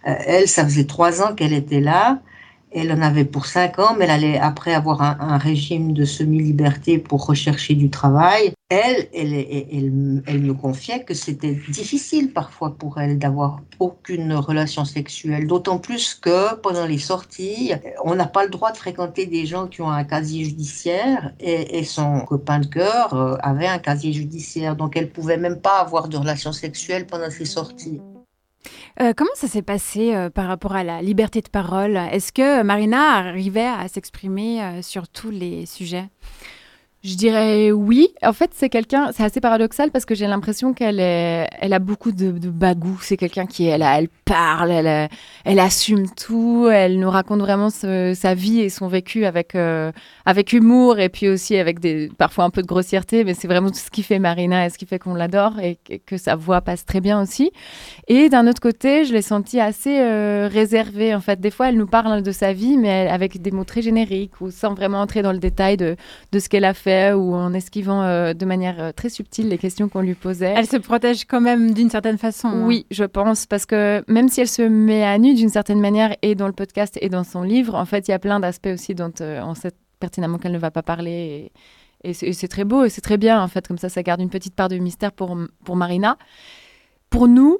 [0.07, 2.19] euh, elle, ça faisait trois ans qu'elle était là.
[2.71, 6.99] Elle en avait pour cinq ans, mais elle allait après avoir un, régime de semi-liberté
[6.99, 8.53] pour rechercher du travail.
[8.69, 14.33] Elle, elle, elle, elle, elle me confiait que c'était difficile parfois pour elle d'avoir aucune
[14.33, 19.25] relation sexuelle, d'autant plus que pendant les sorties, on n'a pas le droit de fréquenter
[19.25, 23.67] des gens qui ont un casier judiciaire et, et son copain de cœur euh, avait
[23.67, 28.01] un casier judiciaire, donc elle pouvait même pas avoir de relation sexuelle pendant ses sorties.
[29.01, 31.95] Euh, comment ça s'est passé euh, par rapport à la liberté de parole?
[31.95, 36.09] Est-ce que Marina arrivait à s'exprimer euh, sur tous les sujets?
[37.01, 38.09] Je dirais oui.
[38.23, 42.11] En fait, c'est quelqu'un, c'est assez paradoxal parce que j'ai l'impression qu'elle elle a beaucoup
[42.11, 42.99] de, bagou.
[43.01, 45.09] C'est quelqu'un qui, elle, parle, elle,
[45.45, 49.93] elle assume tout, elle nous raconte vraiment sa vie et son vécu avec, euh,
[50.25, 53.71] avec humour et puis aussi avec des, parfois un peu de grossièreté, mais c'est vraiment
[53.73, 56.85] ce qui fait Marina et ce qui fait qu'on l'adore et que, sa voix passe
[56.85, 57.51] très bien aussi.
[58.09, 61.15] Et d'un autre côté, je l'ai sentie assez euh, réservée.
[61.15, 63.81] En fait, des fois, elle nous parle de sa vie, mais avec des mots très
[63.81, 65.95] génériques ou sans vraiment entrer dans le détail de,
[66.33, 69.57] de ce qu'elle a fait ou en esquivant euh, de manière euh, très subtile les
[69.57, 70.53] questions qu'on lui posait.
[70.55, 72.47] Elle se protège quand même d'une certaine façon.
[72.47, 72.65] hein.
[72.65, 76.15] Oui, je pense, parce que même si elle se met à nu d'une certaine manière,
[76.21, 78.69] et dans le podcast et dans son livre, en fait, il y a plein d'aspects
[78.73, 81.51] aussi dont euh, on sait pertinemment qu'elle ne va pas parler.
[82.03, 84.03] Et, c'est et c'est très beau et c'est très bien, en fait, comme ça, ça
[84.03, 86.17] garde une petite part de mystère pour, pour Marina.
[87.09, 87.57] Pour nous,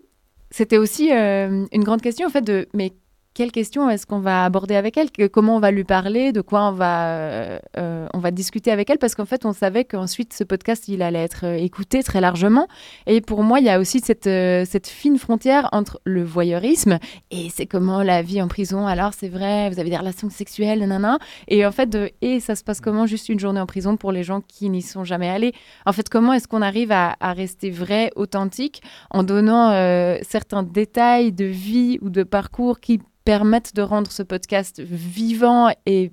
[0.52, 2.94] c'était aussi euh, une grande question, en fait, de mais
[3.40, 5.08] quelles questions est-ce qu'on va aborder avec elle?
[5.32, 6.34] Comment on va lui parler?
[6.34, 8.98] De quoi on va, euh, euh, on va discuter avec elle?
[8.98, 12.68] Parce qu'en fait, on savait qu'ensuite, ce podcast, il allait être euh, écouté très largement.
[13.08, 17.00] Et pour moi, il y a aussi cette, cette fine frontière entre le voyeurisme
[17.32, 18.86] et c'est comment la vie en prison.
[18.86, 21.18] Alors, c'est vrai, vous avez des relations sexuelles, nanana.
[21.48, 24.24] Et en fait, et ça se passe comment juste une journée en prison pour les
[24.24, 25.54] gens qui n'y sont jamais allés?
[25.86, 28.82] En fait, comment est-ce qu'on arrive à, rester vrai, authentique,
[29.12, 29.72] en donnant
[30.24, 33.00] certains détails de vie ou de parcours qui
[33.30, 36.12] permettent de rendre ce podcast vivant et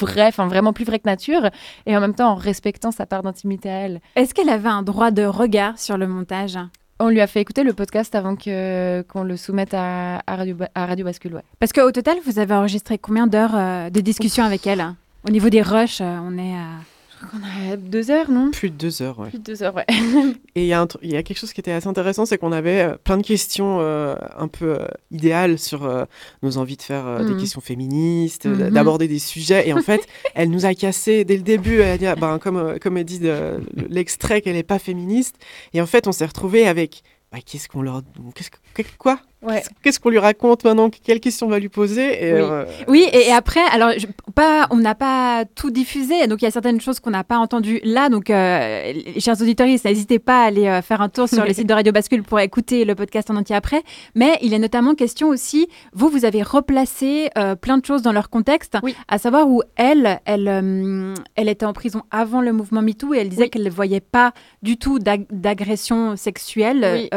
[0.00, 1.48] vrai, enfin vraiment plus vrai que nature,
[1.86, 4.00] et en même temps en respectant sa part d'intimité à elle.
[4.16, 6.58] Est-ce qu'elle avait un droit de regard sur le montage?
[6.98, 10.56] On lui a fait écouter le podcast avant que qu'on le soumette à, à Radio,
[10.74, 11.34] à Radio Bascule.
[11.34, 11.44] Ouais.
[11.60, 14.80] Parce qu'au total, vous avez enregistré combien d'heures euh, de discussion avec elle?
[14.80, 14.96] Hein
[15.28, 16.66] Au niveau des rushs, euh, on est à...
[17.34, 18.50] On a deux heures, non?
[18.50, 19.28] Plus de deux heures, ouais.
[19.28, 19.84] Plus de deux heures, ouais.
[20.54, 22.24] Et il y, a un tr- il y a quelque chose qui était assez intéressant,
[22.26, 26.06] c'est qu'on avait euh, plein de questions euh, un peu euh, idéales sur
[26.42, 27.40] nos envies de faire des Mhm.
[27.40, 28.70] questions féministes, Mhm.
[28.70, 29.68] d'aborder des sujets.
[29.68, 30.00] Et en fait,
[30.34, 31.80] elle nous a cassé dès le début.
[31.80, 35.36] Elle a dit, ah, ben, comme, comme elle dit de- l'extrait, qu'elle n'est pas féministe.
[35.74, 37.02] Et en fait, on s'est retrouvé avec
[37.32, 38.02] bah, qu'est-ce qu'on leur.
[38.34, 39.20] Qu'est-ce que- que- quoi?
[39.42, 39.62] Ouais.
[39.82, 42.40] Qu'est-ce qu'on lui raconte maintenant Quelles questions on va lui poser et, Oui.
[42.42, 46.48] euh, Oui, et, après, alors, je- pas, on n'a pas tout diffusé, donc il y
[46.48, 48.10] a certaines choses qu'on n'a pas entendues là.
[48.10, 51.66] Donc, euh, chers auditeurs, n'hésitez pas à aller euh, faire un tour sur le site
[51.66, 53.82] de Radio Bascule pour écouter le podcast en entier après.
[54.14, 58.12] Mais il est notamment question aussi, vous, vous avez replacé euh, plein de choses dans
[58.12, 58.76] leur contexte,
[59.08, 63.30] à savoir où elle, elle, elle était en prison avant le mouvement MeToo et elle
[63.30, 64.32] disait qu'elle ne voyait pas
[64.62, 66.86] du tout d'ag- d'agression sexuelle.
[66.92, 67.08] Oui.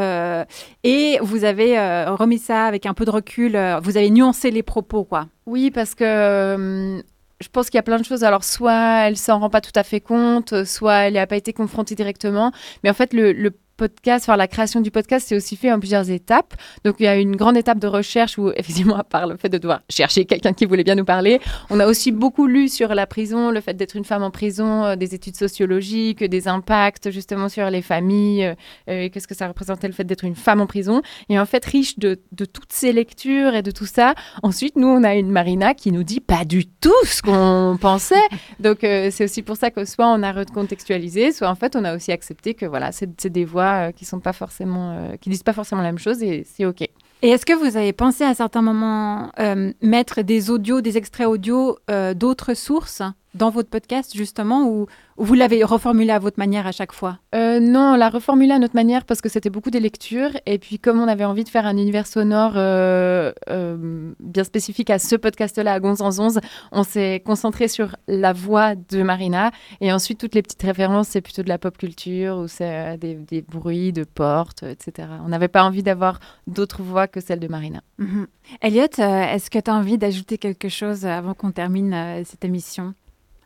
[0.84, 1.78] et vous avez
[2.16, 5.28] remis ça avec un peu de recul, euh, vous avez nuancé les propos, quoi.
[5.46, 7.02] Oui, parce que euh,
[7.42, 8.24] je pense qu'il y a plein de choses.
[8.24, 11.54] Alors, soit elle s'en rend pas tout à fait compte, soit elle n'a pas été
[11.54, 12.52] confrontée directement.
[12.84, 13.52] Mais en fait, le, le
[13.84, 16.54] podcast, enfin la création du podcast, c'est aussi fait en plusieurs étapes.
[16.86, 19.50] Donc il y a une grande étape de recherche où, effectivement, à part le fait
[19.50, 22.96] de devoir chercher quelqu'un qui voulait bien nous parler, on a aussi beaucoup lu sur
[22.96, 27.12] la prison, le fait d'être une femme en prison, euh, des études sociologiques, des impacts
[27.12, 28.56] justement sur les familles,
[28.90, 31.02] euh, qu'est-ce que ça représentait le fait d'être une femme en prison.
[31.28, 34.88] Et en fait, riche de, de toutes ces lectures et de tout ça, ensuite, nous,
[34.88, 38.16] on a une Marina qui nous dit pas du tout ce qu'on pensait.
[38.60, 41.84] Donc euh, c'est aussi pour ça que soit on a recontextualisé, soit en fait on
[41.84, 45.30] a aussi accepté que voilà, c'est des voix euh, qui sont pas forcément, euh, qui
[45.30, 46.82] disent pas forcément la même chose et c'est ok.
[46.82, 51.28] Et est-ce que vous avez pensé à certains moments euh, mettre des audios, des extraits
[51.28, 51.78] audio
[52.16, 53.02] d'autres sources?
[53.34, 57.20] Dans votre podcast justement ou, ou vous l'avez reformulé à votre manière à chaque fois?
[57.34, 60.32] Euh, non, on l'a reformulé à notre manière parce que c'était beaucoup des lectures.
[60.46, 64.90] Et puis, comme on avait envie de faire un univers sonore euh, euh, bien spécifique
[64.90, 66.40] à ce podcast-là, à Gonz en Onze,
[66.72, 69.52] on s'est concentré sur la voix de Marina.
[69.82, 73.16] Et ensuite, toutes les petites références, c'est plutôt de la pop culture ou c'est des,
[73.16, 75.08] des bruits de portes, etc.
[75.26, 77.82] On n'avait pas envie d'avoir d'autres voix que celle de Marina.
[77.98, 78.28] Mhm.
[78.62, 82.94] Elliot, est-ce que tu as envie d'ajouter quelque chose avant qu'on termine cette émission?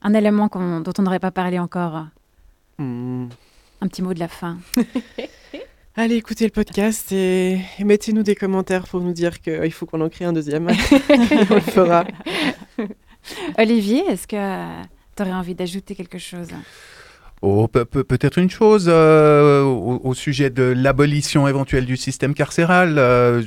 [0.07, 2.05] Un élément dont on n'aurait pas parlé encore
[2.79, 3.27] Hmm.
[3.81, 4.57] Un petit mot de la fin.
[5.97, 9.99] Allez, écoutez le podcast et, et mettez-nous des commentaires pour nous dire qu'il faut qu'on
[9.99, 10.67] en crée un deuxième.
[11.49, 12.05] On le fera.
[13.57, 14.37] Olivier, est-ce que
[15.17, 16.49] tu aurais envie d'ajouter quelque chose?
[17.43, 22.97] Oh, pe- pe- peut-être une chose euh, au, sujet de l'abolition éventuelle du système carcéral.
[22.97, 23.43] euh,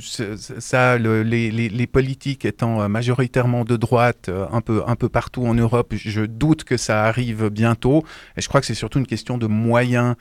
[0.59, 5.53] ça, le- les, politiques étant euh, majoritairement de droite, un peu un peu partout en
[5.55, 8.05] Europe, je doute que ça arrive bientôt.
[8.37, 10.15] Et je crois que c'est surtout une question de moyens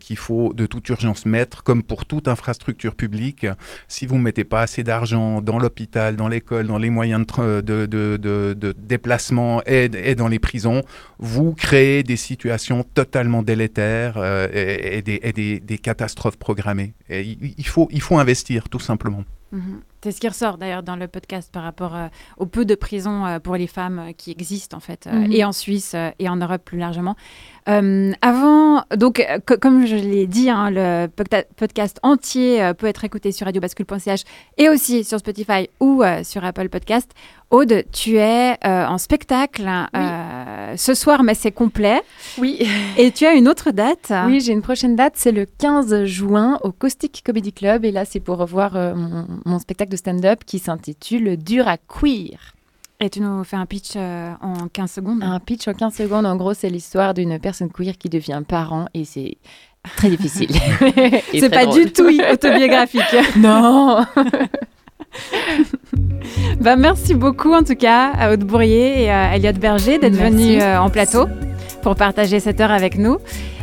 [0.00, 3.46] qu'il faut de toute urgence mettre, comme pour toute infrastructure publique.
[3.88, 7.60] Si vous ne mettez pas assez d'argent dans l'hôpital, dans l'école, dans les moyens de-
[7.60, 10.82] de- de déplacement et, et dans les prisons,
[11.18, 16.94] vous créez des situations totalement délétères euh, et, et des, et des- des catastrophes programmées.
[17.08, 17.22] Et
[17.58, 19.24] il, faut, il faut investir, tout simplement.
[19.52, 19.80] Mhm.
[20.02, 23.24] C'est ce qui ressort d'ailleurs dans le podcast par rapport euh, au peu de prisons
[23.24, 25.32] euh, pour les femmes euh, qui existent en fait, euh, Mhm.
[25.32, 27.14] et en Suisse euh, et en Europe plus largement.
[27.66, 32.74] Euh, avant, donc euh, co- comme je l'ai dit, hein, le podca- podcast entier euh,
[32.74, 34.24] peut être écouté sur radiobascule.ch
[34.58, 37.10] et aussi sur Spotify ou euh, sur Apple Podcast.
[37.50, 42.02] Aude, tu es euh, en spectacle euh, ce soir, mais c'est complet.
[42.36, 42.58] Oui.
[42.98, 46.58] Et tu as une autre date Oui, j'ai une prochaine date, c'est le 15 juin
[46.64, 47.84] au Caustic Comedy Club.
[47.84, 52.53] Et là, c'est pour revoir mon, mon spectacle de stand-up qui s'intitule Dur à cuire.
[53.04, 56.24] Et tu nous fais un pitch euh, en 15 secondes Un pitch en 15 secondes,
[56.24, 59.36] en gros, c'est l'histoire d'une personne queer qui devient parent et c'est
[59.98, 60.48] très difficile.
[61.30, 61.84] C'est pas drôle.
[61.84, 63.02] du tout autobiographique.
[63.36, 64.06] Non
[66.60, 70.62] Bah, merci beaucoup en tout cas à Aude Bourrier et à Elliot Berger d'être venus
[70.62, 71.26] euh, en plateau
[71.82, 73.18] pour partager cette heure avec nous.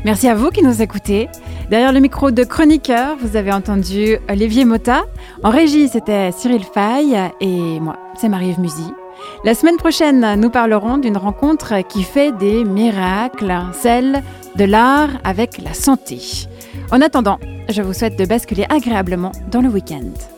[0.06, 1.30] Merci à vous qui nous écoutez.
[1.72, 5.02] Derrière le micro de chroniqueur, vous avez entendu Olivier Mota.
[5.44, 8.94] En régie, c'était Cyril Fay et moi, c'est Marie-Ève Musy.
[9.43, 14.22] La semaine prochaine, nous parlerons d'une rencontre qui fait des miracles, celle
[14.55, 16.19] de l'art avec la santé.
[16.91, 20.30] En attendant, je vous souhaite de basculer agréablement dans le week-end.